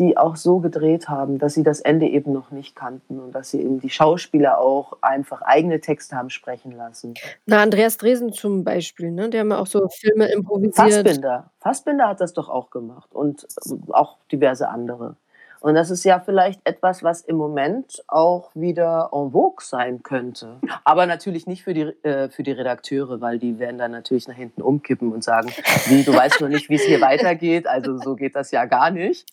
die 0.00 0.16
auch 0.16 0.34
so 0.34 0.58
gedreht 0.58 1.08
haben, 1.08 1.38
dass 1.38 1.54
sie 1.54 1.62
das 1.62 1.80
Ende 1.80 2.06
eben 2.06 2.32
noch 2.32 2.50
nicht 2.50 2.74
kannten 2.74 3.20
und 3.20 3.32
dass 3.32 3.50
sie 3.50 3.60
eben 3.60 3.80
die 3.80 3.90
Schauspieler 3.90 4.58
auch 4.58 4.96
einfach 5.02 5.42
eigene 5.42 5.80
Texte 5.80 6.16
haben 6.16 6.30
sprechen 6.30 6.72
lassen. 6.72 7.14
Na, 7.46 7.62
Andreas 7.62 7.98
Dresen 7.98 8.32
zum 8.32 8.64
Beispiel, 8.64 9.12
ne? 9.12 9.28
Der 9.28 9.40
haben 9.40 9.52
auch 9.52 9.66
so 9.66 9.86
Filme 9.88 10.26
improvisiert. 10.32 10.74
Fassbinder. 10.74 11.50
Fassbinder 11.60 12.08
hat 12.08 12.20
das 12.20 12.32
doch 12.32 12.48
auch 12.48 12.70
gemacht 12.70 13.14
und 13.14 13.46
auch 13.90 14.16
diverse 14.32 14.68
andere. 14.68 15.16
Und 15.60 15.74
das 15.74 15.90
ist 15.90 16.04
ja 16.04 16.20
vielleicht 16.20 16.60
etwas, 16.64 17.02
was 17.02 17.20
im 17.20 17.36
Moment 17.36 18.02
auch 18.08 18.50
wieder 18.54 19.10
en 19.12 19.32
vogue 19.32 19.62
sein 19.62 20.02
könnte. 20.02 20.58
Aber 20.84 21.04
natürlich 21.04 21.46
nicht 21.46 21.64
für 21.64 21.74
die, 21.74 21.82
äh, 22.02 22.30
für 22.30 22.42
die 22.42 22.52
Redakteure, 22.52 23.20
weil 23.20 23.38
die 23.38 23.58
werden 23.58 23.76
dann 23.76 23.92
natürlich 23.92 24.26
nach 24.26 24.36
hinten 24.36 24.62
umkippen 24.62 25.12
und 25.12 25.22
sagen, 25.22 25.50
wie, 25.86 26.02
du 26.02 26.14
weißt 26.14 26.40
noch 26.40 26.48
nicht, 26.48 26.70
wie 26.70 26.76
es 26.76 26.82
hier 26.82 27.00
weitergeht. 27.00 27.66
Also 27.66 27.98
so 27.98 28.16
geht 28.16 28.36
das 28.36 28.50
ja 28.52 28.64
gar 28.64 28.90
nicht. 28.90 29.26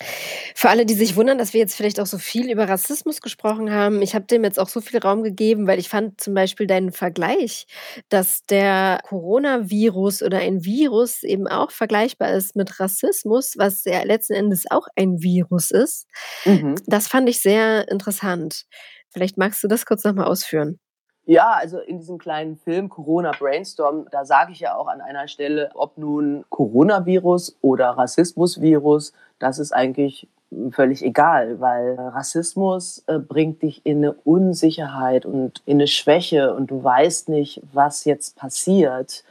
Für 0.54 0.70
alle, 0.70 0.86
die 0.86 0.96
sich 0.96 1.16
wundern, 1.16 1.38
dass 1.38 1.54
wir 1.54 1.62
jetzt 1.62 1.76
vielleicht 1.76 2.00
auch 2.00 2.06
so 2.06 2.18
viel 2.18 2.52
über 2.52 2.68
Rassismus 2.68 3.22
gesprochen 3.22 3.72
haben, 3.72 4.02
ich 4.02 4.13
habe 4.13 4.26
dem 4.26 4.44
jetzt 4.44 4.60
auch 4.60 4.70
so 4.70 4.82
viel 4.82 5.00
Raum 5.00 5.24
gegeben, 5.24 5.66
weil 5.66 5.80
ich 5.80 5.88
fand 5.88 6.20
zum 6.20 6.34
Beispiel 6.34 6.68
deinen 6.68 6.92
Vergleich, 6.92 7.68
dass 8.10 8.44
der 8.46 9.00
Coronavirus 9.08 10.24
oder 10.24 10.40
ein 10.40 10.66
Virus 10.66 11.24
eben 11.24 11.48
auch 11.48 11.72
vergleichbar 11.72 12.34
ist 12.34 12.56
mit 12.58 12.80
Rassismus, 12.82 13.54
was 13.58 13.86
ja 13.86 14.04
letzten 14.04 14.34
Endes 14.34 14.66
auch 14.70 14.88
ein 14.96 15.22
Virus 15.22 15.72
ist. 15.72 16.08
Mhm. 16.45 16.75
Das 16.86 17.08
fand 17.08 17.30
ich 17.30 17.41
sehr 17.41 17.89
interessant. 17.89 18.65
Vielleicht 19.10 19.38
magst 19.38 19.63
du 19.63 19.67
das 19.67 19.86
kurz 19.86 20.03
nochmal 20.03 20.25
ausführen. 20.25 20.80
Ja, 21.25 21.51
also 21.60 21.80
in 21.80 21.99
diesem 21.99 22.17
kleinen 22.17 22.56
Film 22.56 22.88
Corona 22.88 23.32
Brainstorm, 23.38 24.08
da 24.12 24.23
sage 24.23 24.53
ich 24.53 24.62
ja 24.62 24.75
auch 24.75 24.88
an 24.88 25.01
einer 25.01 25.27
Stelle, 25.27 25.71
ob 25.73 25.97
nun 25.97 26.45
Coronavirus 26.49 27.58
oder 27.62 27.89
Rassismusvirus, 27.89 29.12
das 29.38 29.60
ist 29.60 29.73
eigentlich 29.73 30.30
völlig 30.71 31.03
egal, 31.03 31.60
weil 31.60 31.95
Rassismus 31.95 33.03
äh, 33.08 33.19
bringt 33.19 33.62
dich 33.62 33.86
in 33.86 33.97
eine 33.97 34.13
Unsicherheit 34.13 35.25
und 35.25 35.62
in 35.65 35.77
eine 35.77 35.88
Schwäche 35.88 36.53
und 36.53 36.71
du 36.71 36.82
weißt 36.82 37.27
nicht, 37.27 37.62
was 37.73 38.06
jetzt 38.06 38.38
passiert 38.38 39.25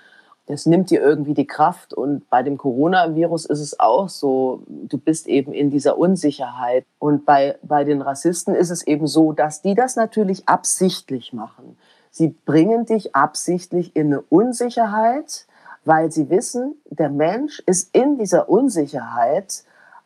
das 0.46 0.64
nimmt 0.64 0.90
dir 0.90 1.00
irgendwie 1.00 1.34
die 1.34 1.46
Kraft. 1.46 1.92
Und 1.92 2.28
bei 2.30 2.42
dem 2.42 2.56
Coronavirus 2.56 3.46
ist 3.46 3.60
es 3.60 3.80
auch 3.80 4.08
so, 4.08 4.62
du 4.66 4.96
bist 4.96 5.26
eben 5.26 5.52
in 5.52 5.70
dieser 5.70 5.98
Unsicherheit. 5.98 6.86
Und 6.98 7.26
bei, 7.26 7.56
bei 7.62 7.84
den 7.84 8.00
Rassisten 8.00 8.54
ist 8.54 8.70
es 8.70 8.86
eben 8.86 9.06
so, 9.06 9.32
dass 9.32 9.62
die 9.62 9.74
das 9.74 9.96
natürlich 9.96 10.48
absichtlich 10.48 11.32
machen. 11.32 11.76
Sie 12.10 12.28
bringen 12.46 12.86
dich 12.86 13.14
absichtlich 13.14 13.94
in 13.94 14.06
eine 14.06 14.22
Unsicherheit, 14.22 15.46
weil 15.84 16.10
sie 16.10 16.30
wissen, 16.30 16.76
der 16.88 17.10
Mensch 17.10 17.62
ist 17.66 17.94
in 17.94 18.16
dieser 18.16 18.48
Unsicherheit 18.48 19.64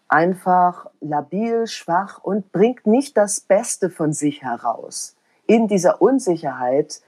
einfach 0.08 0.86
labil, 1.00 1.66
schwach 1.66 2.18
und 2.22 2.50
bringt 2.50 2.86
nicht 2.86 3.16
das 3.16 3.40
Beste 3.40 3.90
von 3.90 4.12
sich 4.12 4.42
heraus. 4.42 5.14
In 5.46 5.68
dieser 5.68 6.02
Unsicherheit 6.02 7.00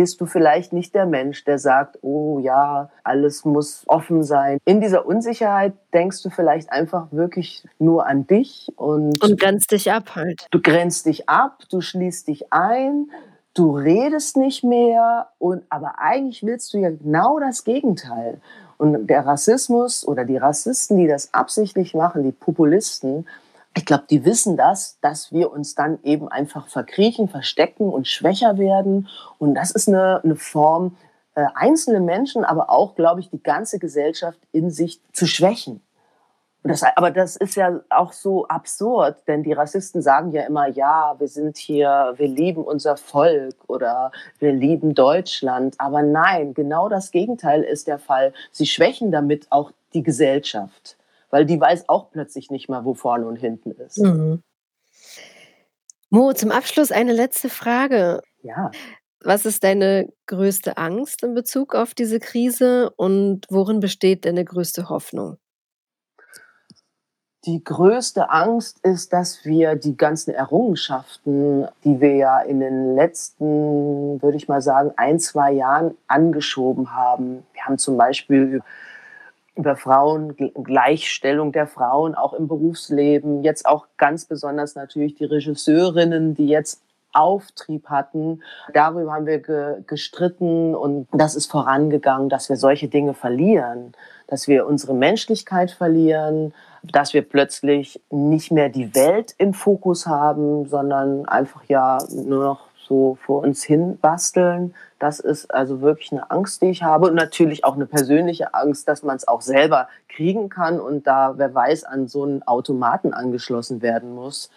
bist 0.00 0.18
du 0.18 0.24
vielleicht 0.24 0.72
nicht 0.72 0.94
der 0.94 1.04
Mensch, 1.04 1.44
der 1.44 1.58
sagt, 1.58 1.98
oh 2.00 2.38
ja, 2.38 2.88
alles 3.04 3.44
muss 3.44 3.82
offen 3.86 4.22
sein. 4.22 4.56
In 4.64 4.80
dieser 4.80 5.04
Unsicherheit 5.04 5.74
denkst 5.92 6.22
du 6.22 6.30
vielleicht 6.30 6.72
einfach 6.72 7.08
wirklich 7.10 7.68
nur 7.78 8.06
an 8.06 8.26
dich 8.26 8.72
und, 8.76 9.22
und 9.22 9.38
grenzt 9.38 9.72
dich 9.72 9.92
ab 9.92 10.14
halt. 10.14 10.46
Du 10.52 10.62
grenzt 10.62 11.04
dich 11.04 11.28
ab, 11.28 11.64
du 11.70 11.82
schließt 11.82 12.28
dich 12.28 12.50
ein, 12.50 13.10
du 13.52 13.76
redest 13.76 14.38
nicht 14.38 14.64
mehr 14.64 15.28
und 15.38 15.64
aber 15.68 15.96
eigentlich 15.98 16.42
willst 16.46 16.72
du 16.72 16.78
ja 16.78 16.88
genau 16.88 17.38
das 17.38 17.64
Gegenteil. 17.64 18.40
Und 18.78 19.06
der 19.06 19.26
Rassismus 19.26 20.08
oder 20.08 20.24
die 20.24 20.38
Rassisten, 20.38 20.96
die 20.96 21.08
das 21.08 21.34
absichtlich 21.34 21.92
machen, 21.92 22.22
die 22.22 22.32
Populisten, 22.32 23.26
ich 23.76 23.86
glaube, 23.86 24.04
die 24.10 24.24
wissen 24.24 24.56
das, 24.56 24.98
dass 25.00 25.32
wir 25.32 25.52
uns 25.52 25.74
dann 25.74 26.00
eben 26.02 26.28
einfach 26.28 26.68
verkriechen, 26.68 27.28
verstecken 27.28 27.88
und 27.88 28.08
schwächer 28.08 28.58
werden. 28.58 29.08
Und 29.38 29.54
das 29.54 29.70
ist 29.70 29.88
eine, 29.88 30.22
eine 30.24 30.36
Form, 30.36 30.96
äh, 31.36 31.46
einzelne 31.54 32.00
Menschen, 32.00 32.44
aber 32.44 32.70
auch, 32.70 32.96
glaube 32.96 33.20
ich, 33.20 33.30
die 33.30 33.42
ganze 33.42 33.78
Gesellschaft 33.78 34.40
in 34.52 34.70
sich 34.70 35.00
zu 35.12 35.26
schwächen. 35.26 35.82
Das, 36.62 36.82
aber 36.82 37.10
das 37.10 37.36
ist 37.36 37.54
ja 37.54 37.80
auch 37.88 38.12
so 38.12 38.46
absurd, 38.48 39.16
denn 39.26 39.42
die 39.42 39.54
Rassisten 39.54 40.02
sagen 40.02 40.32
ja 40.32 40.42
immer, 40.42 40.68
ja, 40.68 41.14
wir 41.18 41.28
sind 41.28 41.56
hier, 41.56 42.12
wir 42.16 42.28
lieben 42.28 42.64
unser 42.64 42.98
Volk 42.98 43.54
oder 43.66 44.12
wir 44.40 44.52
lieben 44.52 44.94
Deutschland. 44.94 45.76
Aber 45.78 46.02
nein, 46.02 46.52
genau 46.52 46.90
das 46.90 47.12
Gegenteil 47.12 47.62
ist 47.62 47.86
der 47.86 47.98
Fall. 47.98 48.34
Sie 48.50 48.66
schwächen 48.66 49.10
damit 49.10 49.46
auch 49.50 49.70
die 49.94 50.02
Gesellschaft 50.02 50.98
weil 51.30 51.46
die 51.46 51.60
weiß 51.60 51.88
auch 51.88 52.10
plötzlich 52.10 52.50
nicht 52.50 52.68
mehr, 52.68 52.84
wo 52.84 52.94
vorne 52.94 53.26
und 53.26 53.36
hinten 53.36 53.70
ist. 53.72 53.98
Mhm. 53.98 54.42
Mo, 56.10 56.32
zum 56.32 56.50
Abschluss 56.50 56.90
eine 56.90 57.12
letzte 57.12 57.48
Frage. 57.48 58.20
Ja. 58.42 58.70
Was 59.22 59.46
ist 59.46 59.62
deine 59.64 60.12
größte 60.26 60.76
Angst 60.76 61.22
in 61.22 61.34
Bezug 61.34 61.74
auf 61.74 61.94
diese 61.94 62.18
Krise 62.18 62.90
und 62.96 63.46
worin 63.48 63.80
besteht 63.80 64.24
deine 64.24 64.44
größte 64.44 64.88
Hoffnung? 64.88 65.36
Die 67.46 67.62
größte 67.64 68.28
Angst 68.28 68.80
ist, 68.84 69.14
dass 69.14 69.46
wir 69.46 69.74
die 69.74 69.96
ganzen 69.96 70.34
Errungenschaften, 70.34 71.68
die 71.84 72.00
wir 72.00 72.14
ja 72.16 72.40
in 72.40 72.60
den 72.60 72.94
letzten, 72.94 74.20
würde 74.20 74.36
ich 74.36 74.48
mal 74.48 74.60
sagen, 74.60 74.92
ein, 74.96 75.18
zwei 75.18 75.52
Jahren 75.52 75.96
angeschoben 76.06 76.94
haben. 76.94 77.46
Wir 77.54 77.64
haben 77.64 77.78
zum 77.78 77.96
Beispiel 77.96 78.62
über 79.56 79.76
Frauen, 79.76 80.36
Gleichstellung 80.36 81.52
der 81.52 81.66
Frauen 81.66 82.14
auch 82.14 82.32
im 82.32 82.48
Berufsleben, 82.48 83.42
jetzt 83.42 83.66
auch 83.66 83.86
ganz 83.96 84.24
besonders 84.24 84.74
natürlich 84.74 85.14
die 85.14 85.24
Regisseurinnen, 85.24 86.34
die 86.34 86.48
jetzt 86.48 86.82
Auftrieb 87.12 87.88
hatten. 87.88 88.42
Darüber 88.72 89.12
haben 89.12 89.26
wir 89.26 89.40
ge 89.40 89.82
gestritten 89.86 90.74
und 90.74 91.08
das 91.12 91.34
ist 91.34 91.50
vorangegangen, 91.50 92.28
dass 92.28 92.48
wir 92.48 92.56
solche 92.56 92.88
Dinge 92.88 93.14
verlieren, 93.14 93.92
dass 94.28 94.46
wir 94.46 94.66
unsere 94.66 94.94
Menschlichkeit 94.94 95.72
verlieren, 95.72 96.54
dass 96.82 97.12
wir 97.12 97.22
plötzlich 97.22 98.00
nicht 98.10 98.52
mehr 98.52 98.68
die 98.68 98.94
Welt 98.94 99.34
im 99.38 99.54
Fokus 99.54 100.06
haben, 100.06 100.66
sondern 100.68 101.26
einfach 101.26 101.64
ja 101.64 101.98
nur 102.12 102.44
noch 102.44 102.69
so 102.90 103.16
vor 103.24 103.42
uns 103.42 103.62
hin 103.62 103.98
basteln. 103.98 104.74
Das 104.98 105.20
ist 105.20 105.54
also 105.54 105.80
wirklich 105.80 106.10
eine 106.10 106.28
Angst, 106.28 106.60
die 106.60 106.70
ich 106.70 106.82
habe 106.82 107.06
und 107.06 107.14
natürlich 107.14 107.64
auch 107.64 107.76
eine 107.76 107.86
persönliche 107.86 108.52
Angst, 108.52 108.88
dass 108.88 109.04
man 109.04 109.14
es 109.14 109.28
auch 109.28 109.42
selber 109.42 109.88
kriegen 110.08 110.48
kann 110.48 110.80
und 110.80 111.06
da, 111.06 111.34
wer 111.36 111.54
weiß, 111.54 111.84
an 111.84 112.08
so 112.08 112.24
einen 112.24 112.42
Automaten 112.42 113.14
angeschlossen 113.14 113.80
werden 113.80 114.12
muss. 114.12 114.50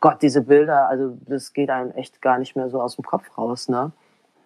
Gott, 0.00 0.20
diese 0.20 0.42
Bilder, 0.42 0.88
also 0.90 1.16
das 1.26 1.54
geht 1.54 1.70
einem 1.70 1.92
echt 1.92 2.20
gar 2.20 2.38
nicht 2.38 2.56
mehr 2.56 2.68
so 2.68 2.78
aus 2.78 2.96
dem 2.96 3.06
Kopf 3.06 3.38
raus, 3.38 3.70
ne? 3.70 3.90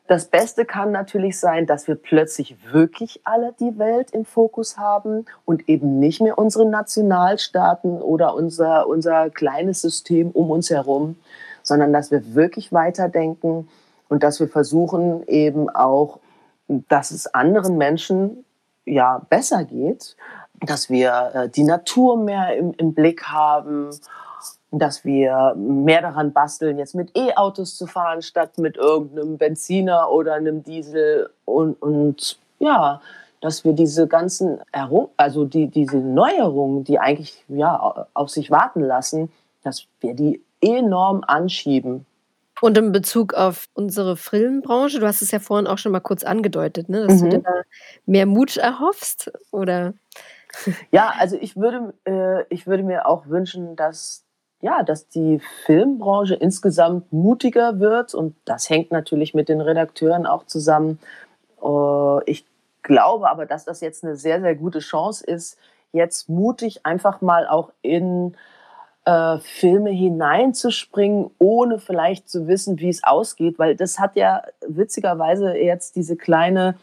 Das 0.07 0.27
Beste 0.27 0.65
kann 0.65 0.93
natürlich 0.93 1.41
sein, 1.41 1.67
dass 1.67 1.89
wir 1.89 1.97
plötzlich 1.97 2.57
wirklich 2.73 3.23
alle 3.25 3.55
die 3.59 3.77
Welt 3.77 4.13
im 4.13 4.25
Fokus 4.25 4.79
haben 4.79 5.25
und 5.45 5.69
eben 5.69 5.99
nicht 5.99 6.21
mehr 6.21 6.39
unsere 6.39 6.65
Nationalstaaten 6.65 8.01
oder 8.01 8.37
unser, 8.37 8.87
unser 8.87 9.31
kleines 9.31 9.83
System 9.83 10.31
um 10.31 10.53
uns 10.53 10.71
herum, 10.71 11.17
sondern 11.67 11.93
dass 11.93 12.11
wir 12.11 12.35
wirklich 12.35 12.73
weiterdenken 12.73 13.69
und 14.09 14.23
dass 14.23 14.41
wir 14.41 14.49
versuchen 14.49 15.27
eben 15.27 15.69
auch, 15.69 16.21
dass 16.69 17.11
es 17.11 17.27
anderen 17.27 17.77
Menschen 17.77 18.45
ja 18.85 19.23
besser 19.29 19.65
geht, 19.65 20.17
dass 20.61 20.89
wir 20.89 21.31
äh, 21.35 21.49
die 21.49 21.65
Natur 21.65 22.17
mehr 22.17 22.57
im, 22.57 22.73
im 22.79 22.95
Blick 22.95 23.25
haben 23.25 23.91
dass 24.73 25.05
wir 25.05 25.55
mehr 25.57 26.03
daran 26.03 26.33
basteln, 26.33 26.79
jetzt 26.79 26.95
mit 26.95 27.17
E-Autos 27.17 27.77
zu 27.77 27.87
fahren, 27.87 28.23
statt 28.23 28.59
mit 28.59 28.77
irgendeinem 28.77 29.39
Benziner 29.39 30.11
oder 30.11 30.35
einem 30.35 30.63
Diesel. 30.63 31.31
Und, 31.45 31.81
und 31.81 32.39
ja, 32.59 33.01
dass 33.41 33.65
wir 33.65 33.73
diese 33.73 34.07
ganzen, 34.07 34.61
Errung 34.73 35.11
also 35.17 35.45
die, 35.45 35.69
diese 35.69 35.99
Neuerungen, 35.99 36.85
die 36.85 36.99
eigentlich 36.99 37.45
ja, 37.49 38.07
auf 38.13 38.31
sich 38.31 38.51
warten 38.51 38.81
lassen, 38.81 39.31
dass 39.63 39.87
wir 40.01 40.15
die 40.15 40.43
enorm 40.61 41.23
anschieben. 41.27 42.07
Und 42.61 42.79
in 42.79 42.93
Bezug 42.93 43.35
auf 43.35 43.67
unsere 43.75 44.17
Filmbranche, 44.17 44.99
du 44.99 45.07
hast 45.07 45.21
es 45.21 45.31
ja 45.31 45.41
vorhin 45.41 45.67
auch 45.67 45.77
schon 45.77 45.93
mal 45.93 46.01
kurz 46.01 46.25
angedeutet, 46.25 46.89
ne, 46.89 47.07
dass 47.07 47.21
mhm. 47.21 47.25
du 47.25 47.37
dir 47.37 47.43
da 47.43 47.63
mehr 48.07 48.27
Mut 48.27 48.57
erhoffst, 48.57 49.31
oder? 49.51 49.95
Ja, 50.91 51.13
also 51.19 51.37
ich 51.39 51.57
würde, 51.57 51.93
äh, 52.07 52.45
ich 52.49 52.67
würde 52.67 52.83
mir 52.83 53.07
auch 53.07 53.27
wünschen, 53.27 53.77
dass 53.77 54.25
ja, 54.63 54.83
dass 54.83 55.09
die 55.09 55.41
Filmbranche 55.67 56.35
insgesamt 56.35 57.13
mutiger 57.13 57.79
wird 57.79 58.15
und 58.15 58.35
das 58.47 58.71
hängt 58.71 58.91
natürlich 58.91 59.35
mit 59.35 59.49
den 59.49 59.61
Redakteuren 59.61 60.27
auch 60.27 60.47
zusammen. 60.47 60.99
Äh, 61.63 62.31
ich 62.31 62.47
glaube 62.83 63.29
aber, 63.29 63.47
dass 63.47 63.65
das 63.65 63.81
jetzt 63.81 64.03
eine 64.03 64.17
sehr, 64.17 64.41
sehr 64.41 64.55
gute 64.55 64.79
Chance 64.79 65.25
ist, 65.25 65.59
jetzt 65.93 66.29
mutig 66.29 66.87
einfach 66.87 67.21
mal 67.21 67.47
auch 67.47 67.71
in 67.83 68.37
äh, 69.07 69.39
Filme 69.39 69.91
hineinzuspringen, 69.91 71.31
ohne 71.39 71.79
vielleicht 71.79 72.29
zu 72.29 72.49
wissen, 72.49 72.79
wie 72.81 72.89
es 72.89 73.05
ausgeht, 73.05 73.59
weil 73.59 73.77
das 73.77 73.99
hat 73.99 74.17
ja 74.17 74.43
witzigerweise 74.67 75.57
jetzt 75.57 75.97
diese 75.97 76.17
kleine 76.17 76.77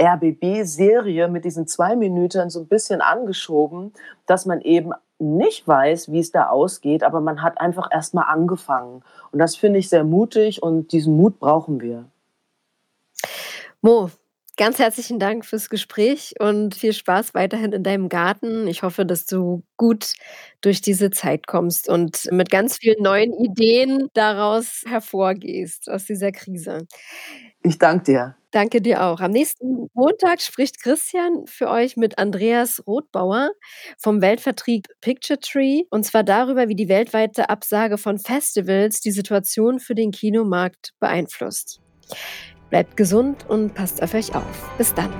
RBB-Serie 0.00 1.28
mit 1.28 1.44
diesen 1.44 1.66
zwei 1.66 1.94
Minuten 1.94 2.50
so 2.50 2.60
ein 2.60 2.66
bisschen 2.66 3.00
angeschoben, 3.00 3.92
dass 4.26 4.46
man 4.46 4.60
eben 4.62 4.92
nicht 5.18 5.68
weiß, 5.68 6.10
wie 6.10 6.18
es 6.18 6.32
da 6.32 6.48
ausgeht, 6.48 7.04
aber 7.04 7.20
man 7.20 7.42
hat 7.42 7.60
einfach 7.60 7.88
erstmal 7.92 8.24
angefangen. 8.24 9.02
Und 9.30 9.38
das 9.38 9.54
finde 9.54 9.78
ich 9.78 9.88
sehr 9.88 10.04
mutig 10.04 10.62
und 10.62 10.92
diesen 10.92 11.16
Mut 11.16 11.38
brauchen 11.38 11.80
wir. 11.80 12.06
Mo, 13.82 14.10
ganz 14.60 14.78
herzlichen 14.78 15.18
Dank 15.18 15.46
fürs 15.46 15.70
Gespräch 15.70 16.34
und 16.38 16.74
viel 16.74 16.92
Spaß 16.92 17.32
weiterhin 17.32 17.72
in 17.72 17.82
deinem 17.82 18.10
Garten. 18.10 18.66
Ich 18.66 18.82
hoffe, 18.82 19.06
dass 19.06 19.24
du 19.24 19.62
gut 19.78 20.12
durch 20.60 20.82
diese 20.82 21.10
Zeit 21.10 21.46
kommst 21.46 21.88
und 21.88 22.28
mit 22.30 22.50
ganz 22.50 22.76
vielen 22.76 23.02
neuen 23.02 23.32
Ideen 23.32 24.08
daraus 24.12 24.82
hervorgehst, 24.86 25.90
aus 25.90 26.04
dieser 26.04 26.30
Krise. 26.30 26.86
Ich 27.62 27.78
danke 27.78 28.04
dir. 28.04 28.36
Danke 28.50 28.82
dir 28.82 29.02
auch. 29.02 29.20
Am 29.20 29.30
nächsten 29.30 29.88
Montag 29.94 30.42
spricht 30.42 30.82
Christian 30.82 31.46
für 31.46 31.70
euch 31.70 31.96
mit 31.96 32.18
Andreas 32.18 32.86
Rothbauer 32.86 33.52
vom 33.96 34.20
Weltvertrieb 34.20 34.88
Picture 35.00 35.40
Tree 35.40 35.84
und 35.88 36.04
zwar 36.04 36.22
darüber, 36.22 36.68
wie 36.68 36.76
die 36.76 36.90
weltweite 36.90 37.48
Absage 37.48 37.96
von 37.96 38.18
Festivals 38.18 39.00
die 39.00 39.12
Situation 39.12 39.80
für 39.80 39.94
den 39.94 40.10
Kinomarkt 40.10 40.92
beeinflusst. 41.00 41.80
Bleibt 42.70 42.96
gesund 42.96 43.44
und 43.48 43.74
passt 43.74 44.02
auf 44.02 44.14
euch 44.14 44.34
auf. 44.34 44.70
Bis 44.78 44.94
dann. 44.94 45.10